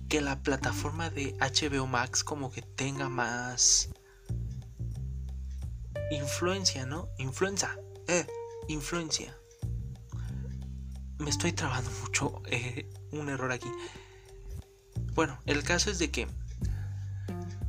que 0.09 0.21
la 0.21 0.41
plataforma 0.41 1.11
de 1.11 1.37
HBO 1.39 1.85
Max 1.85 2.23
como 2.23 2.51
que 2.51 2.63
tenga 2.63 3.09
más 3.09 3.89
influencia, 6.11 6.85
¿no? 6.87 7.09
Influenza. 7.19 7.77
Eh, 8.07 8.25
influencia. 8.67 9.35
Me 11.19 11.29
estoy 11.29 11.53
trabando 11.53 11.89
mucho. 12.01 12.41
Eh, 12.51 12.89
un 13.11 13.29
error 13.29 13.51
aquí. 13.51 13.69
Bueno, 15.13 15.39
el 15.45 15.63
caso 15.63 15.91
es 15.91 15.99
de 15.99 16.09
que... 16.09 16.27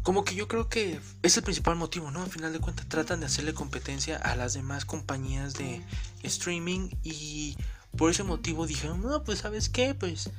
Como 0.02 0.24
que 0.24 0.34
yo 0.34 0.48
creo 0.48 0.68
que 0.70 0.98
es 1.22 1.36
el 1.36 1.42
principal 1.42 1.76
motivo, 1.76 2.10
¿no? 2.10 2.22
Al 2.22 2.30
final 2.30 2.54
de 2.54 2.60
cuentas 2.60 2.88
tratan 2.88 3.20
de 3.20 3.26
hacerle 3.26 3.52
competencia 3.52 4.16
a 4.16 4.34
las 4.34 4.54
demás 4.54 4.86
compañías 4.86 5.52
de 5.54 5.84
streaming 6.22 6.88
y 7.02 7.58
por 7.98 8.10
ese 8.10 8.22
motivo 8.22 8.66
dijeron, 8.66 9.02
no, 9.02 9.22
pues 9.24 9.40
sabes 9.40 9.68
qué, 9.68 9.94
pues 9.94 10.30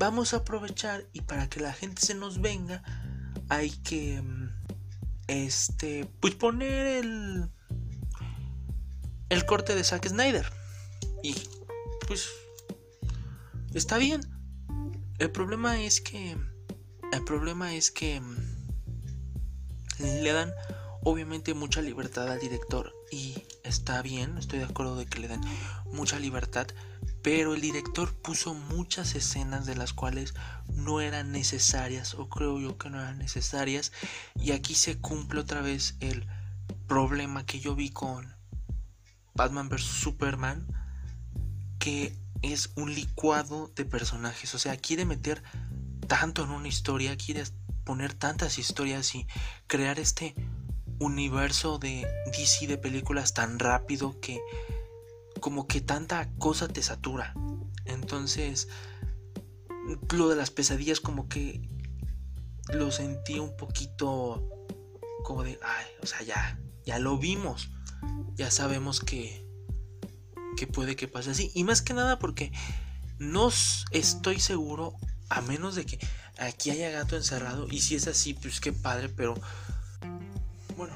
vamos 0.00 0.32
a 0.32 0.38
aprovechar 0.38 1.06
y 1.12 1.20
para 1.20 1.50
que 1.50 1.60
la 1.60 1.74
gente 1.74 2.00
se 2.00 2.14
nos 2.14 2.40
venga 2.40 2.82
hay 3.50 3.70
que 3.70 4.22
mm, 4.22 4.48
este, 5.28 6.06
pues 6.20 6.34
poner 6.34 6.86
el, 7.04 7.50
el 9.28 9.44
corte 9.44 9.74
de 9.74 9.84
Zack 9.84 10.08
Snyder. 10.08 10.50
Y 11.22 11.34
pues 12.08 12.30
está 13.74 13.98
bien. 13.98 14.22
El 15.18 15.30
problema 15.30 15.82
es 15.82 16.00
que 16.00 16.34
el 17.12 17.24
problema 17.26 17.74
es 17.74 17.90
que 17.90 18.22
le 19.98 20.32
dan 20.32 20.50
obviamente 21.02 21.52
mucha 21.52 21.82
libertad 21.82 22.30
al 22.30 22.40
director 22.40 22.94
y 23.10 23.44
está 23.64 24.00
bien, 24.00 24.38
estoy 24.38 24.60
de 24.60 24.64
acuerdo 24.64 24.96
de 24.96 25.04
que 25.04 25.18
le 25.20 25.28
den 25.28 25.42
mucha 25.92 26.18
libertad, 26.18 26.66
pero 27.22 27.54
el 27.54 27.60
director 27.60 28.14
puso 28.14 28.54
muchas 28.54 29.14
escenas 29.14 29.66
de 29.66 29.76
las 29.76 29.92
cuales 29.92 30.34
no 30.68 31.00
eran 31.00 31.32
necesarias 31.32 32.14
o 32.14 32.28
creo 32.28 32.58
yo 32.58 32.78
que 32.78 32.90
no 32.90 33.00
eran 33.00 33.18
necesarias 33.18 33.92
y 34.36 34.52
aquí 34.52 34.74
se 34.74 34.98
cumple 34.98 35.40
otra 35.40 35.60
vez 35.60 35.96
el 36.00 36.26
problema 36.86 37.44
que 37.44 37.60
yo 37.60 37.74
vi 37.74 37.90
con 37.90 38.34
Batman 39.34 39.68
vs 39.68 39.82
Superman 39.82 40.66
que 41.78 42.16
es 42.42 42.70
un 42.76 42.94
licuado 42.94 43.70
de 43.74 43.84
personajes. 43.84 44.54
O 44.54 44.58
sea 44.58 44.76
quiere 44.76 45.04
meter 45.04 45.42
tanto 46.06 46.44
en 46.44 46.50
una 46.50 46.68
historia 46.68 47.16
quiere 47.16 47.44
poner 47.84 48.14
tantas 48.14 48.58
historias 48.58 49.14
y 49.14 49.26
crear 49.66 49.98
este 49.98 50.34
universo 51.00 51.78
de 51.78 52.06
DC 52.26 52.66
de 52.66 52.78
películas 52.78 53.34
tan 53.34 53.58
rápido 53.58 54.20
que 54.20 54.40
como 55.40 55.66
que 55.66 55.80
tanta 55.80 56.30
cosa 56.38 56.68
te 56.68 56.82
satura. 56.82 57.34
Entonces, 57.84 58.68
lo 60.12 60.28
de 60.28 60.36
las 60.36 60.50
pesadillas 60.50 61.00
como 61.00 61.28
que 61.28 61.68
lo 62.72 62.92
sentí 62.92 63.38
un 63.38 63.56
poquito 63.56 64.46
como 65.24 65.42
de, 65.42 65.58
ay, 65.62 65.86
o 66.02 66.06
sea, 66.06 66.22
ya, 66.22 66.60
ya 66.84 66.98
lo 66.98 67.18
vimos. 67.18 67.70
Ya 68.36 68.50
sabemos 68.50 69.00
que 69.00 69.50
que 70.56 70.66
puede 70.66 70.96
que 70.96 71.08
pase 71.08 71.30
así 71.30 71.50
y 71.54 71.64
más 71.64 71.80
que 71.80 71.94
nada 71.94 72.18
porque 72.18 72.52
no 73.18 73.50
estoy 73.92 74.40
seguro 74.40 74.94
a 75.28 75.40
menos 75.40 75.74
de 75.74 75.86
que 75.86 75.98
aquí 76.38 76.70
haya 76.70 76.90
gato 76.90 77.16
encerrado 77.16 77.66
y 77.70 77.80
si 77.80 77.94
es 77.94 78.06
así, 78.08 78.34
pues 78.34 78.60
qué 78.60 78.72
padre, 78.72 79.08
pero 79.08 79.34
bueno, 80.76 80.94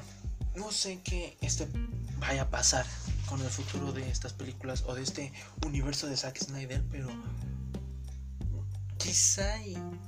no 0.55 0.71
sé 0.71 1.01
qué 1.03 1.37
este 1.41 1.67
vaya 2.19 2.43
a 2.43 2.49
pasar 2.49 2.85
con 3.27 3.41
el 3.41 3.49
futuro 3.49 3.91
de 3.91 4.09
estas 4.09 4.33
películas 4.33 4.83
o 4.87 4.95
de 4.95 5.03
este 5.03 5.33
universo 5.65 6.07
de 6.07 6.17
Zack 6.17 6.37
Snyder, 6.37 6.83
pero 6.91 7.09
quizá 8.97 9.59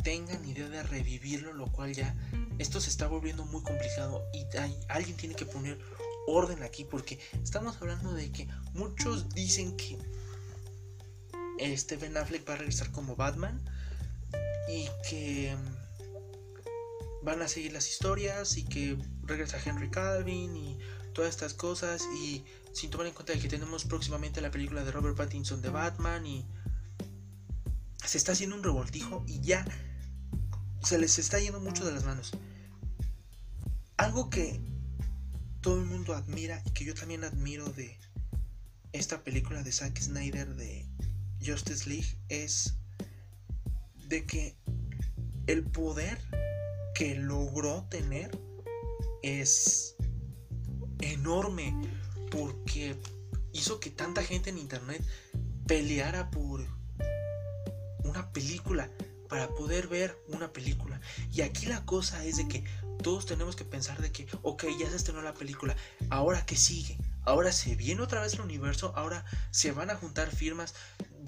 tengan 0.03 0.43
idea 0.47 0.69
de 0.69 0.84
revivirlo, 0.84 1.53
lo 1.53 1.67
cual 1.67 1.93
ya 1.93 2.15
esto 2.58 2.82
se 2.82 2.89
está 2.89 3.08
volviendo 3.08 3.45
muy 3.45 3.62
complicado 3.62 4.23
y 4.34 4.45
alguien 4.89 5.17
tiene 5.17 5.36
que 5.36 5.45
poner 5.45 5.80
orden 6.27 6.63
aquí 6.63 6.84
porque 6.84 7.19
estamos 7.43 7.77
hablando 7.82 8.13
de 8.13 8.32
que 8.32 8.47
muchos 8.73 9.30
dicen 9.30 9.77
que 9.77 9.97
este 11.60 11.97
Ben 11.97 12.17
Affleck 12.17 12.47
va 12.47 12.53
a 12.53 12.58
regresar 12.58 12.91
como 12.91 13.15
Batman 13.15 13.62
y 14.67 14.88
que 15.10 15.56
van 17.23 17.41
a 17.41 17.47
seguir 17.47 17.73
las 17.73 17.89
historias 17.89 18.58
y 18.58 18.63
que 18.63 18.97
regresa 19.23 19.60
Henry 19.63 19.89
Calvin 19.89 20.56
y 20.56 20.80
todas 21.13 21.30
estas 21.30 21.53
cosas 21.53 22.03
y 22.21 22.43
sin 22.77 22.91
tomar 22.91 23.07
en 23.07 23.13
cuenta 23.13 23.33
que 23.33 23.47
tenemos 23.47 23.85
próximamente 23.85 24.39
la 24.39 24.51
película 24.51 24.83
de 24.83 24.91
Robert 24.91 25.17
Pattinson 25.17 25.63
de 25.63 25.69
Batman 25.69 26.27
y 26.27 26.45
se 28.05 28.19
está 28.19 28.33
haciendo 28.33 28.55
un 28.55 28.63
revoltijo 28.63 29.23
y 29.25 29.41
ya 29.41 29.65
se 30.83 30.99
les 30.99 31.17
está 31.17 31.39
yendo 31.39 31.59
mucho 31.59 31.83
de 31.83 31.91
las 31.91 32.03
manos. 32.03 32.33
Algo 33.97 34.29
que 34.29 34.61
todo 35.61 35.79
el 35.79 35.87
mundo 35.87 36.13
admira 36.13 36.61
y 36.67 36.69
que 36.69 36.85
yo 36.85 36.93
también 36.93 37.23
admiro 37.23 37.65
de 37.65 37.97
esta 38.91 39.23
película 39.23 39.63
de 39.63 39.71
Zack 39.71 39.99
Snyder 39.99 40.55
de 40.55 40.85
Justice 41.43 41.89
League 41.89 42.15
es 42.29 42.75
de 44.07 44.23
que 44.27 44.55
el 45.47 45.63
poder 45.63 46.21
que 46.93 47.15
logró 47.15 47.87
tener 47.89 48.39
es 49.23 49.95
enorme 50.99 51.96
porque 52.31 52.95
hizo 53.53 53.79
que 53.79 53.89
tanta 53.89 54.23
gente 54.23 54.49
en 54.49 54.57
internet 54.57 55.03
peleara 55.65 56.29
por 56.31 56.65
una 58.03 58.31
película 58.31 58.89
para 59.29 59.49
poder 59.49 59.87
ver 59.87 60.17
una 60.29 60.51
película. 60.53 60.99
Y 61.31 61.41
aquí 61.41 61.65
la 61.65 61.85
cosa 61.85 62.23
es 62.23 62.37
de 62.37 62.47
que 62.47 62.63
todos 63.03 63.25
tenemos 63.25 63.55
que 63.55 63.65
pensar 63.65 64.01
de 64.01 64.11
que, 64.11 64.27
ok, 64.41 64.65
ya 64.79 64.89
se 64.89 64.95
estrenó 64.95 65.21
la 65.21 65.33
película, 65.33 65.75
ahora 66.09 66.45
qué 66.45 66.55
sigue, 66.55 66.97
ahora 67.23 67.51
se 67.51 67.75
viene 67.75 68.01
otra 68.01 68.21
vez 68.21 68.33
el 68.33 68.41
universo, 68.41 68.93
ahora 68.95 69.25
se 69.51 69.71
van 69.71 69.89
a 69.89 69.95
juntar 69.95 70.33
firmas, 70.33 70.73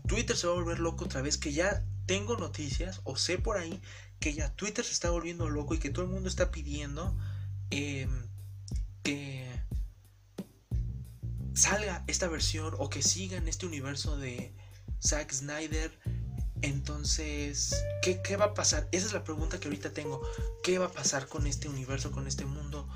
Twitter 0.08 0.36
se 0.36 0.48
va 0.48 0.54
a 0.54 0.56
volver 0.56 0.80
loco 0.80 1.06
otra 1.06 1.22
vez, 1.22 1.38
que 1.38 1.52
ya 1.52 1.84
tengo 2.06 2.38
noticias 2.38 3.02
o 3.04 3.16
sé 3.16 3.38
por 3.38 3.58
ahí 3.58 3.82
que 4.20 4.34
ya 4.34 4.54
Twitter 4.54 4.84
se 4.84 4.92
está 4.92 5.10
volviendo 5.10 5.50
loco 5.50 5.74
y 5.74 5.80
que 5.80 5.90
todo 5.90 6.06
el 6.06 6.12
mundo 6.12 6.28
está 6.28 6.52
pidiendo 6.52 7.16
em, 7.70 8.28
que 9.04 9.48
salga 11.60 12.06
esta 12.08 12.28
versión 12.30 12.74
o 12.78 12.90
que 12.90 13.02
siga 13.02 13.38
en 13.38 13.48
este 13.50 13.66
universo 13.66 14.18
de 14.18 14.54
Zack 15.04 15.34
Snyder. 15.34 15.92
Entonces, 16.62 17.76
¿qué, 18.02 18.22
¿qué, 18.22 18.38
va 18.38 18.46
a 18.46 18.54
pasar? 18.54 18.88
Esa 18.92 19.08
es 19.08 19.14
la 19.14 19.24
pregunta 19.24 19.60
que 19.60 19.68
ahorita 19.68 19.92
tengo. 19.92 20.22
¿Qué 20.64 20.80
va 20.80 20.86
a 20.86 20.92
pasar 20.92 21.28
con 21.28 21.48
este 21.48 21.68
universo, 21.68 22.12
con 22.12 22.28
este 22.28 22.46
mundo? 22.46 22.88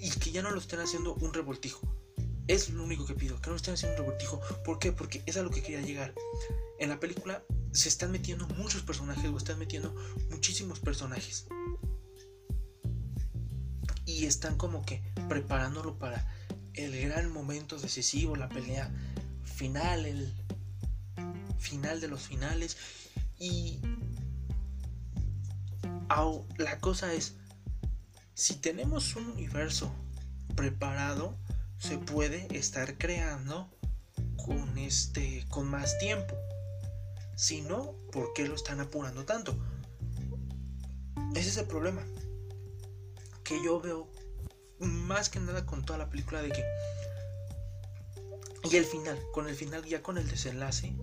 Y 0.00 0.10
que 0.10 0.32
ya 0.32 0.42
no 0.42 0.50
lo 0.50 0.58
estén 0.58 0.80
haciendo 0.80 1.14
un 1.14 1.34
revoltijo. 1.34 1.94
Es 2.46 2.70
lo 2.70 2.82
único 2.82 3.06
que 3.06 3.14
pido, 3.14 3.40
que 3.40 3.46
no 3.46 3.52
lo 3.52 3.56
estén 3.56 3.74
haciendo 3.74 3.96
un 3.98 4.06
revoltijo. 4.06 4.40
¿Por 4.64 4.78
qué? 4.78 4.92
Porque 4.92 5.22
es 5.26 5.36
a 5.36 5.42
lo 5.42 5.50
que 5.50 5.62
quería 5.62 5.82
llegar. 5.82 6.14
En 6.78 6.88
la 6.88 7.00
película 7.00 7.42
se 7.72 7.88
están 7.88 8.12
metiendo 8.12 8.46
muchos 8.48 8.82
personajes 8.82 9.30
o 9.30 9.36
están 9.36 9.58
metiendo 9.58 9.94
muchísimos 10.30 10.80
personajes. 10.80 11.46
Y 14.06 14.26
están 14.26 14.56
como 14.56 14.84
que 14.84 15.02
preparándolo 15.28 15.98
para 15.98 16.33
el 16.74 17.00
gran 17.08 17.32
momento 17.32 17.78
decisivo, 17.78 18.36
la 18.36 18.48
pelea 18.48 18.90
final, 19.42 20.06
el 20.06 20.32
final 21.58 22.00
de 22.00 22.08
los 22.08 22.22
finales. 22.22 22.76
Y 23.38 23.80
la 26.58 26.78
cosa 26.80 27.12
es, 27.12 27.34
si 28.34 28.54
tenemos 28.56 29.16
un 29.16 29.26
universo 29.30 29.92
preparado, 30.54 31.36
se 31.78 31.98
puede 31.98 32.46
estar 32.56 32.96
creando 32.98 33.68
con 34.36 34.78
este 34.78 35.44
con 35.48 35.68
más 35.68 35.98
tiempo. 35.98 36.34
Si 37.36 37.62
no, 37.62 37.94
¿por 38.12 38.32
qué 38.32 38.46
lo 38.46 38.54
están 38.54 38.80
apurando 38.80 39.24
tanto? 39.24 39.56
Ese 41.34 41.48
es 41.48 41.56
el 41.56 41.66
problema 41.66 42.02
que 43.42 43.62
yo 43.62 43.80
veo 43.80 44.08
más 44.84 45.28
que 45.28 45.40
nada 45.40 45.66
con 45.66 45.84
toda 45.84 45.98
la 45.98 46.10
película 46.10 46.42
de 46.42 46.50
que 46.50 46.64
y 48.70 48.76
el 48.76 48.84
final, 48.84 49.18
con 49.32 49.46
el 49.46 49.54
final 49.54 49.84
ya 49.84 50.02
con 50.02 50.16
el 50.16 50.28
desenlace, 50.28 50.94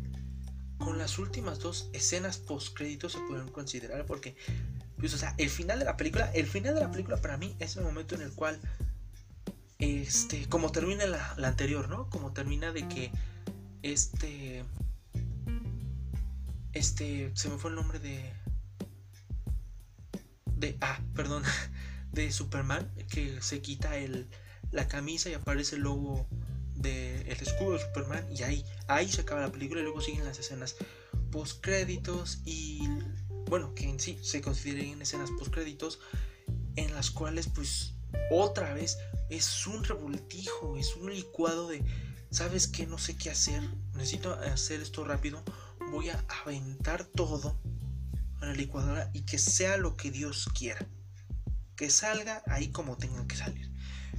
con 0.80 0.98
las 0.98 1.20
últimas 1.20 1.60
dos 1.60 1.90
escenas 1.94 2.38
post 2.38 2.76
créditos 2.76 3.14
se 3.14 3.20
pueden 3.20 3.50
considerar 3.50 4.06
porque 4.06 4.36
pues 4.98 5.14
o 5.14 5.18
sea, 5.18 5.34
el 5.38 5.50
final 5.50 5.80
de 5.80 5.86
la 5.86 5.98
película, 5.98 6.32
el 6.34 6.48
final 6.48 6.76
de 6.76 6.82
la 6.82 6.92
película 6.92 7.18
para 7.18 7.38
mí 7.38 7.56
es 7.60 7.76
el 7.76 7.84
momento 7.84 8.16
en 8.16 8.22
el 8.22 8.34
cual 8.34 8.60
este, 9.80 10.48
como 10.48 10.72
termina 10.72 11.06
la, 11.06 11.34
la 11.38 11.48
anterior, 11.48 11.90
¿no? 11.90 12.10
Como 12.10 12.34
termina 12.34 12.72
de 12.72 12.88
que 12.88 13.12
este 13.82 14.64
este 16.74 17.32
se 17.34 17.50
me 17.50 17.58
fue 17.58 17.72
el 17.72 17.76
nombre 17.76 18.00
de 18.00 18.32
de 20.56 20.78
ah, 20.82 21.00
perdón, 21.16 21.44
de 22.12 22.32
Superman 22.32 22.92
que 23.10 23.42
se 23.42 23.62
quita 23.62 23.98
el, 23.98 24.28
la 24.72 24.88
camisa 24.88 25.30
y 25.30 25.34
aparece 25.34 25.76
el 25.76 25.84
logo 25.84 26.28
del 26.76 27.28
escudo 27.28 27.74
de 27.74 27.80
Superman 27.80 28.26
y 28.32 28.44
ahí, 28.44 28.66
ahí 28.88 29.10
se 29.10 29.22
acaba 29.22 29.42
la 29.42 29.52
película 29.52 29.82
y 29.82 29.84
luego 29.84 30.02
siguen 30.02 30.26
las 30.26 30.40
escenas 30.40 30.76
post 31.32 31.62
créditos 31.62 32.40
y 32.46 32.88
bueno, 33.46 33.74
que 33.76 33.90
en 33.90 34.00
sí 34.00 34.18
se 34.22 34.42
consideren 34.42 35.02
escenas 35.02 35.30
post 35.32 35.54
créditos 35.54 36.00
en 36.76 36.94
las 36.94 37.12
cuales 37.12 37.48
pues 37.48 37.94
otra 38.30 38.74
vez 38.74 38.98
es 39.30 39.68
un 39.68 39.84
revoltijo, 39.84 40.78
es 40.78 40.96
un 40.96 41.14
licuado 41.14 41.70
de 41.70 41.84
sabes 42.30 42.68
que 42.68 42.88
no 42.88 42.98
sé 42.98 43.16
qué 43.16 43.30
hacer, 43.30 43.62
necesito 43.94 44.34
hacer 44.34 44.82
esto 44.82 45.04
rápido, 45.04 45.44
voy 45.92 46.10
a 46.10 46.26
aventar 46.44 47.06
todo 47.06 47.58
a 48.40 48.48
la 48.48 48.54
licuadora 48.54 49.10
y 49.14 49.22
que 49.22 49.38
sea 49.38 49.78
lo 49.78 49.96
que 49.96 50.12
Dios 50.12 50.50
quiera 50.58 50.88
que 51.82 51.90
salga 51.90 52.44
ahí 52.46 52.68
como 52.68 52.96
tengan 52.96 53.28
que 53.28 53.36
salir. 53.36 53.68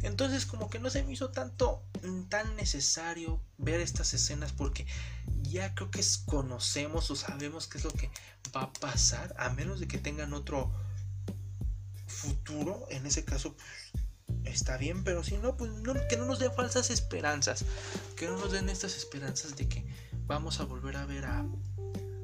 Entonces 0.03 0.47
como 0.47 0.69
que 0.69 0.81
no 0.81 0.91
se 0.91 1.05
me 1.05 1.13
hizo 1.13 1.31
tanto 1.31 1.85
mm, 2.03 2.23
tan 2.23 2.57
necesario 2.57 3.41
ver 3.57 3.79
estas 3.79 4.13
escenas 4.15 4.51
porque 4.51 4.85
ya 5.43 5.73
creo 5.73 5.89
que 5.89 6.03
conocemos 6.27 7.09
o 7.13 7.15
sabemos 7.15 7.69
qué 7.69 7.79
es 7.79 7.85
lo 7.85 7.93
que 7.93 8.11
va 8.53 8.63
a 8.63 8.73
pasar 8.73 9.33
a 9.39 9.51
menos 9.51 9.79
de 9.79 9.87
que 9.87 9.99
tengan 9.99 10.35
otro 10.35 10.73
futuro. 12.09 12.85
En 12.91 13.07
ese 13.07 13.25
caso 13.25 13.55
pues, 13.55 14.53
está 14.53 14.77
bien, 14.77 15.05
pero 15.05 15.23
si 15.23 15.39
no 15.39 15.57
pues 15.57 15.71
que 16.11 16.17
no 16.17 16.25
nos 16.25 16.41
den 16.41 16.53
falsas 16.53 16.91
esperanzas, 16.91 17.65
que 18.17 18.27
no 18.27 18.39
nos 18.39 18.51
den 18.51 18.71
estas 18.71 18.97
esperanzas 18.97 19.55
de 19.55 19.69
que 19.69 19.87
vamos 20.27 20.59
a 20.59 20.65
volver 20.65 20.97
a 20.97 21.07
ver 21.07 21.27
a 21.27 21.47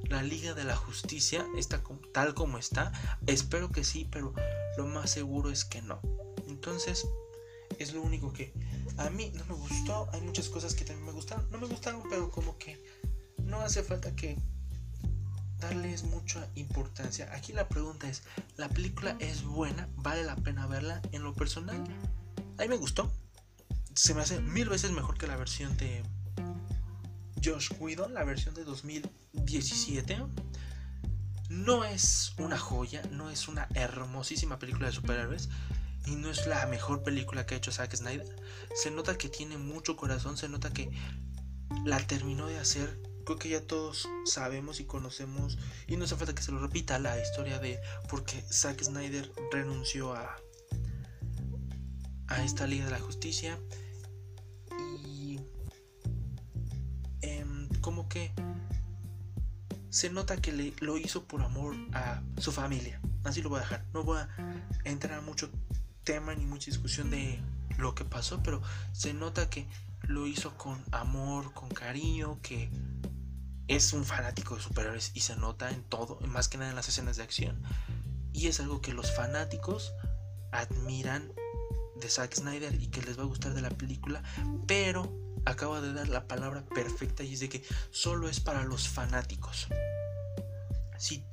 la 0.09 0.23
Liga 0.23 0.55
de 0.55 0.65
la 0.65 0.77
Justicia 0.77 1.47
está 1.57 1.83
tal 2.13 2.35
como 2.35 2.59
está. 2.59 2.93
Espero 3.27 3.71
que 3.71 3.85
sí, 3.85 4.09
pero 4.11 4.35
lo 4.77 4.87
más 4.87 5.11
seguro 5.11 5.51
es 5.51 5.65
que 5.65 5.83
no. 5.83 6.01
Entonces, 6.49 7.07
Es 7.79 7.93
lo 7.93 8.03
único 8.03 8.33
que 8.33 8.53
a 8.97 9.11
mí 9.11 9.31
no 9.35 9.45
me 9.45 9.55
gustó. 9.55 10.09
Hay 10.13 10.21
muchas 10.23 10.49
cosas 10.49 10.75
que 10.75 10.85
también 10.85 11.07
me 11.07 11.13
gustaron. 11.13 11.49
No 11.51 11.59
me 11.59 11.67
gustaron, 11.67 12.03
pero 12.09 12.31
como 12.31 12.59
que 12.59 12.83
no 13.45 13.61
hace 13.61 13.83
falta 13.83 14.17
que 14.17 14.37
darles 15.61 16.03
mucha 16.05 16.49
importancia. 16.55 17.33
Aquí 17.35 17.53
la 17.53 17.69
pregunta 17.69 18.09
es, 18.09 18.23
¿la 18.57 18.69
película 18.69 19.17
es 19.21 19.45
buena? 19.45 19.89
¿Vale 19.97 20.25
la 20.25 20.37
pena 20.37 20.67
verla? 20.67 21.01
En 21.13 21.23
lo 21.23 21.35
personal, 21.35 21.85
a 22.59 22.63
mí 22.63 22.69
me 22.69 22.77
gustó. 22.77 23.13
Se 23.95 24.15
me 24.15 24.23
hace 24.23 24.41
mil 24.41 24.69
veces 24.69 24.91
mejor 24.93 25.19
que 25.19 25.27
la 25.27 25.37
versión 25.37 25.77
de 25.77 26.03
Josh 27.45 27.71
Whedon, 27.79 28.15
la 28.15 28.25
versión 28.25 28.55
de 28.55 28.65
2017. 29.49 30.19
No 31.49 31.85
es 31.85 32.35
una 32.39 32.59
joya, 32.59 33.03
no 33.11 33.31
es 33.31 33.49
una 33.49 33.67
hermosísima 33.75 34.59
película 34.59 34.89
de 34.89 34.93
superhéroes 34.93 35.49
y 36.07 36.17
no 36.17 36.31
es 36.31 36.47
la 36.47 36.67
mejor 36.67 37.03
película 37.03 37.47
que 37.47 37.55
ha 37.55 37.59
hecho 37.59 37.73
Zack 37.73 37.97
Snyder. 37.97 38.37
Se 38.75 38.91
nota 38.91 39.17
que 39.17 39.31
tiene 39.31 39.57
mucho 39.57 39.97
corazón, 39.97 40.37
se 40.37 40.49
nota 40.49 40.71
que 40.71 40.91
la 41.87 41.99
terminó 42.07 42.47
de 42.47 42.59
hacer. 42.59 43.01
Creo 43.25 43.39
que 43.39 43.49
ya 43.49 43.67
todos 43.67 44.09
sabemos 44.25 44.81
y 44.81 44.85
conocemos, 44.85 45.59
y 45.87 45.97
no 45.97 46.05
hace 46.05 46.17
falta 46.17 46.35
que 46.35 46.43
se 46.43 46.53
lo 46.53 46.61
repita, 46.61 46.99
la 46.99 47.21
historia 47.21 47.59
de 47.59 47.79
por 48.09 48.25
qué 48.25 48.43
Zack 48.51 48.83
Snyder 48.83 49.31
renunció 49.51 50.15
a, 50.15 50.37
a 52.29 52.45
esta 52.45 52.67
Liga 52.67 52.87
de 52.87 52.91
la 52.91 53.01
Justicia. 53.01 53.59
Y 55.07 55.41
em, 57.23 57.69
como 57.81 58.09
que 58.09 58.33
se 59.91 60.11
nota 60.11 60.37
que 60.37 60.53
le, 60.53 60.75
lo 60.81 60.97
hizo 60.97 61.25
por 61.25 61.43
amor 61.43 61.75
a 61.93 62.23
su 62.39 62.53
familia. 62.53 63.01
Así 63.25 63.43
lo 63.43 63.49
voy 63.49 63.59
a 63.59 63.63
dejar. 63.63 63.85
No 63.93 64.05
voy 64.05 64.19
a 64.19 64.29
entrar 64.85 65.19
a 65.19 65.21
mucho 65.21 65.51
tema 66.05 66.35
ni 66.35 66.47
mucha 66.47 66.67
discusión 66.67 67.11
de 67.11 67.41
lo 67.77 67.95
que 67.95 68.05
pasó, 68.05 68.43
pero 68.43 68.63
se 68.93 69.15
nota 69.15 69.51
que 69.51 69.67
lo 70.03 70.27
hizo 70.27 70.57
con 70.57 70.83
amor, 70.91 71.53
con 71.53 71.69
cariño, 71.69 72.39
que 72.43 72.71
es 73.69 73.93
un 73.93 74.05
fanático 74.05 74.57
de 74.57 74.63
superhéroes 74.63 75.11
y 75.15 75.21
se 75.21 75.37
nota 75.37 75.71
en 75.71 75.83
todo, 75.83 76.19
más 76.27 76.49
que 76.49 76.59
nada 76.59 76.71
en 76.71 76.77
las 76.77 76.89
escenas 76.89 77.17
de 77.17 77.23
acción. 77.23 77.63
Y 78.33 78.47
es 78.47 78.61
algo 78.61 78.81
que 78.81 78.93
los 78.93 79.15
fanáticos 79.15 79.93
admiran 80.53 81.33
de 82.01 82.09
Zack 82.09 82.35
Snyder 82.35 82.75
y 82.81 82.87
que 82.89 83.03
les 83.03 83.19
va 83.19 83.23
a 83.23 83.27
gustar 83.27 83.53
de 83.55 83.61
la 83.61 83.71
película, 83.71 84.23
pero 84.67 85.13
acaba 85.49 85.81
de 85.81 85.93
dar 85.93 86.09
la 86.09 86.29
palabra 86.29 86.65
perfecta 86.67 87.23
y 87.23 87.35
es 87.35 87.41
de 87.41 87.49
que 87.49 87.65
solo 87.91 88.29
es 88.29 88.41
para 88.41 88.65
los 88.65 88.89
fanáticos. 88.89 89.69
Si 90.99 91.25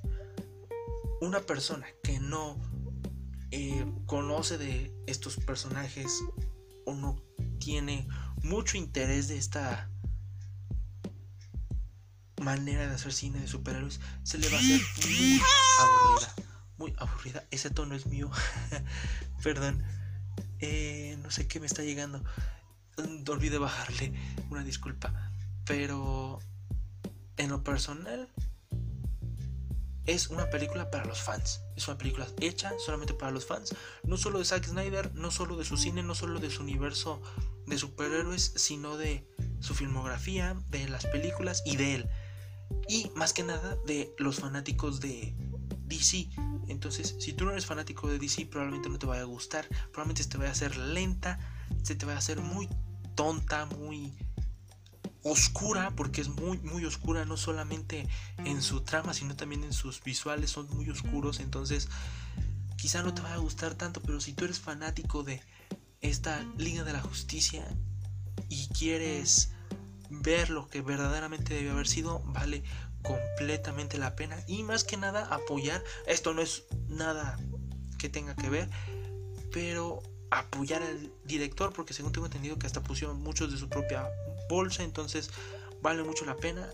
una 1.21 1.41
persona 1.41 1.85
que 2.03 2.19
no 2.19 2.57
eh, 3.51 3.85
conoce 4.05 4.57
de 4.57 4.93
estos 5.07 5.37
personajes 5.37 6.23
o 6.85 6.93
no 6.93 7.21
tiene 7.59 8.07
mucho 8.43 8.77
interés 8.77 9.27
de 9.27 9.37
esta 9.37 9.89
manera 12.41 12.87
de 12.87 12.95
hacer 12.95 13.11
cine 13.11 13.39
de 13.39 13.47
superhéroes, 13.47 13.99
se 14.23 14.37
le 14.37 14.47
va 14.49 14.57
a 14.57 14.59
hacer 14.59 14.81
muy 15.07 15.41
aburrida. 15.79 16.35
Muy 16.77 16.93
aburrida. 16.97 17.43
Ese 17.51 17.69
tono 17.69 17.95
es 17.95 18.05
mío. 18.05 18.29
Perdón. 19.43 19.83
Eh, 20.59 21.17
no 21.21 21.31
sé 21.31 21.47
qué 21.47 21.59
me 21.59 21.65
está 21.65 21.83
llegando. 21.83 22.23
Olvidé 23.29 23.57
bajarle. 23.57 24.13
Una 24.49 24.63
disculpa. 24.63 25.31
Pero 25.65 26.39
en 27.37 27.49
lo 27.49 27.63
personal, 27.63 28.29
es 30.05 30.27
una 30.27 30.49
película 30.49 30.91
para 30.91 31.05
los 31.05 31.21
fans. 31.21 31.61
Es 31.75 31.87
una 31.87 31.97
película 31.97 32.27
hecha 32.39 32.71
solamente 32.83 33.13
para 33.13 33.31
los 33.31 33.45
fans. 33.45 33.75
No 34.03 34.17
solo 34.17 34.39
de 34.39 34.45
Zack 34.45 34.65
Snyder, 34.65 35.13
no 35.15 35.31
solo 35.31 35.57
de 35.57 35.65
su 35.65 35.77
cine, 35.77 36.03
no 36.03 36.15
solo 36.15 36.39
de 36.39 36.49
su 36.49 36.61
universo 36.61 37.21
de 37.65 37.77
superhéroes, 37.77 38.53
sino 38.55 38.97
de 38.97 39.27
su 39.59 39.73
filmografía, 39.73 40.55
de 40.69 40.87
las 40.87 41.05
películas 41.07 41.63
y 41.65 41.77
de 41.77 41.95
él. 41.95 42.09
Y 42.87 43.11
más 43.15 43.33
que 43.33 43.43
nada 43.43 43.77
de 43.87 44.13
los 44.19 44.39
fanáticos 44.39 44.99
de 44.99 45.35
DC. 45.85 46.29
Entonces, 46.67 47.15
si 47.19 47.33
tú 47.33 47.45
no 47.45 47.51
eres 47.51 47.65
fanático 47.65 48.07
de 48.07 48.19
DC, 48.19 48.45
probablemente 48.45 48.89
no 48.89 48.99
te 48.99 49.07
vaya 49.07 49.21
a 49.21 49.25
gustar. 49.25 49.67
Probablemente 49.91 50.23
te 50.25 50.37
vaya 50.37 50.49
a 50.49 50.53
hacer 50.53 50.77
lenta, 50.77 51.39
se 51.81 51.95
te 51.95 52.05
va 52.05 52.13
a 52.13 52.17
hacer 52.17 52.41
muy 52.41 52.69
tonta, 53.15 53.65
muy 53.65 54.13
oscura, 55.23 55.91
porque 55.95 56.21
es 56.21 56.29
muy, 56.29 56.59
muy 56.59 56.85
oscura, 56.85 57.25
no 57.25 57.35
solamente 57.35 58.07
en 58.37 58.61
su 58.61 58.81
trama, 58.81 59.13
sino 59.13 59.35
también 59.35 59.63
en 59.63 59.73
sus 59.73 60.03
visuales, 60.03 60.51
son 60.51 60.69
muy 60.69 60.89
oscuros, 60.89 61.39
entonces 61.39 61.89
quizá 62.77 63.01
no 63.01 63.13
te 63.13 63.23
vaya 63.23 63.35
a 63.35 63.39
gustar 63.39 63.73
tanto, 63.73 64.01
pero 64.01 64.21
si 64.21 64.33
tú 64.33 64.45
eres 64.45 64.59
fanático 64.59 65.23
de 65.23 65.41
esta 66.01 66.43
Liga 66.57 66.83
de 66.83 66.93
la 66.93 67.01
Justicia 67.01 67.65
y 68.49 68.67
quieres 68.67 69.51
ver 70.09 70.51
lo 70.51 70.67
que 70.67 70.81
verdaderamente 70.81 71.55
debe 71.55 71.71
haber 71.71 71.87
sido, 71.87 72.19
vale 72.27 72.63
completamente 73.01 73.97
la 73.97 74.15
pena. 74.15 74.37
Y 74.47 74.61
más 74.61 74.83
que 74.83 74.97
nada 74.97 75.25
apoyar, 75.33 75.83
esto 76.05 76.33
no 76.33 76.41
es 76.43 76.65
nada 76.87 77.39
que 77.97 78.09
tenga 78.09 78.35
que 78.35 78.49
ver, 78.49 78.69
pero 79.51 80.03
apoyar 80.31 80.81
al 80.81 81.11
director 81.23 81.73
porque 81.73 81.93
según 81.93 82.11
tengo 82.11 82.25
entendido 82.25 82.57
que 82.57 82.67
hasta 82.67 82.81
pusieron 82.81 83.21
muchos 83.21 83.51
de 83.51 83.57
su 83.57 83.69
propia 83.69 84.07
bolsa 84.49 84.83
entonces 84.83 85.29
vale 85.81 86.03
mucho 86.03 86.25
la 86.25 86.35
pena 86.35 86.67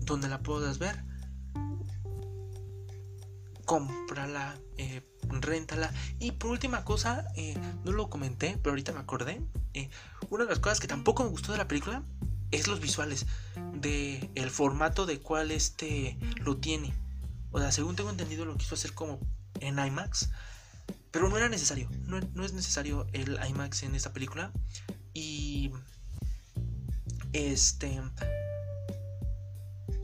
donde 0.00 0.28
la 0.28 0.40
puedas 0.40 0.78
ver. 0.78 1.02
Cómprala 3.64 4.56
eh, 4.76 5.02
réntala. 5.28 5.92
Y 6.20 6.32
por 6.32 6.50
última 6.50 6.84
cosa 6.84 7.26
eh, 7.36 7.56
no 7.84 7.92
lo 7.92 8.08
comenté 8.08 8.58
pero 8.62 8.72
ahorita 8.72 8.92
me 8.92 9.00
acordé 9.00 9.40
eh, 9.74 9.90
una 10.30 10.44
de 10.44 10.50
las 10.50 10.60
cosas 10.60 10.80
que 10.80 10.86
tampoco 10.86 11.24
me 11.24 11.30
gustó 11.30 11.52
de 11.52 11.58
la 11.58 11.68
película 11.68 12.02
es 12.52 12.68
los 12.68 12.80
visuales 12.80 13.26
de 13.74 14.30
el 14.34 14.50
formato 14.50 15.06
de 15.06 15.18
cual 15.18 15.50
este 15.50 16.16
lo 16.36 16.56
tiene. 16.56 16.94
O 17.50 17.58
sea 17.58 17.72
según 17.72 17.96
tengo 17.96 18.10
entendido 18.10 18.44
lo 18.44 18.56
quiso 18.56 18.74
hacer 18.74 18.92
como 18.92 19.18
en 19.60 19.78
IMAX 19.78 20.30
pero 21.16 21.30
no 21.30 21.38
era 21.38 21.48
necesario, 21.48 21.88
no, 22.04 22.44
es 22.44 22.52
necesario 22.52 23.06
el 23.14 23.38
IMAX 23.48 23.84
en 23.84 23.94
esta 23.94 24.12
película. 24.12 24.52
Y 25.14 25.72
este 27.32 28.02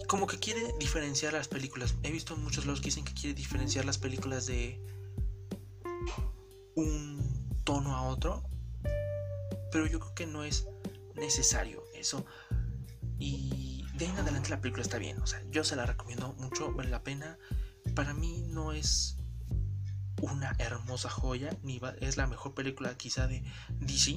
como 0.07 0.27
que 0.27 0.39
quiere 0.39 0.73
diferenciar 0.81 1.35
las 1.35 1.49
películas. 1.49 1.97
He 2.03 2.11
visto 2.11 2.35
muchos 2.39 2.65
lados 2.65 2.81
que 2.81 2.87
dicen 2.87 3.05
que 3.05 3.13
quiere 3.13 3.35
diferenciar 3.35 3.85
las 3.85 3.99
películas 3.99 4.47
de 4.47 4.81
un 6.77 7.61
tono 7.65 7.95
a 7.95 8.05
otro. 8.05 8.43
Pero 9.71 9.87
yo 9.87 10.01
creo 10.01 10.15
que 10.15 10.27
no 10.27 10.45
es 10.45 10.67
necesario 11.15 11.85
eso. 11.95 12.25
Y 13.19 13.85
de 13.99 14.07
ahí 14.07 14.11
en 14.13 14.19
adelante 14.19 14.49
la 14.49 14.63
película 14.63 14.83
está 14.83 14.97
bien. 14.97 15.21
O 15.21 15.27
sea, 15.27 15.43
yo 15.51 15.63
se 15.63 15.77
la 15.77 15.85
recomiendo 15.85 16.33
mucho, 16.39 16.73
vale 16.73 16.89
la 16.89 17.03
pena. 17.03 17.37
Para 17.95 18.15
mí 18.15 18.47
no 18.49 18.73
es 18.73 19.19
una 20.21 20.55
hermosa 20.59 21.09
joya, 21.09 21.57
es 22.01 22.17
la 22.17 22.27
mejor 22.27 22.55
película 22.55 22.97
quizá 22.97 23.27
de 23.27 23.43
DC, 23.81 24.17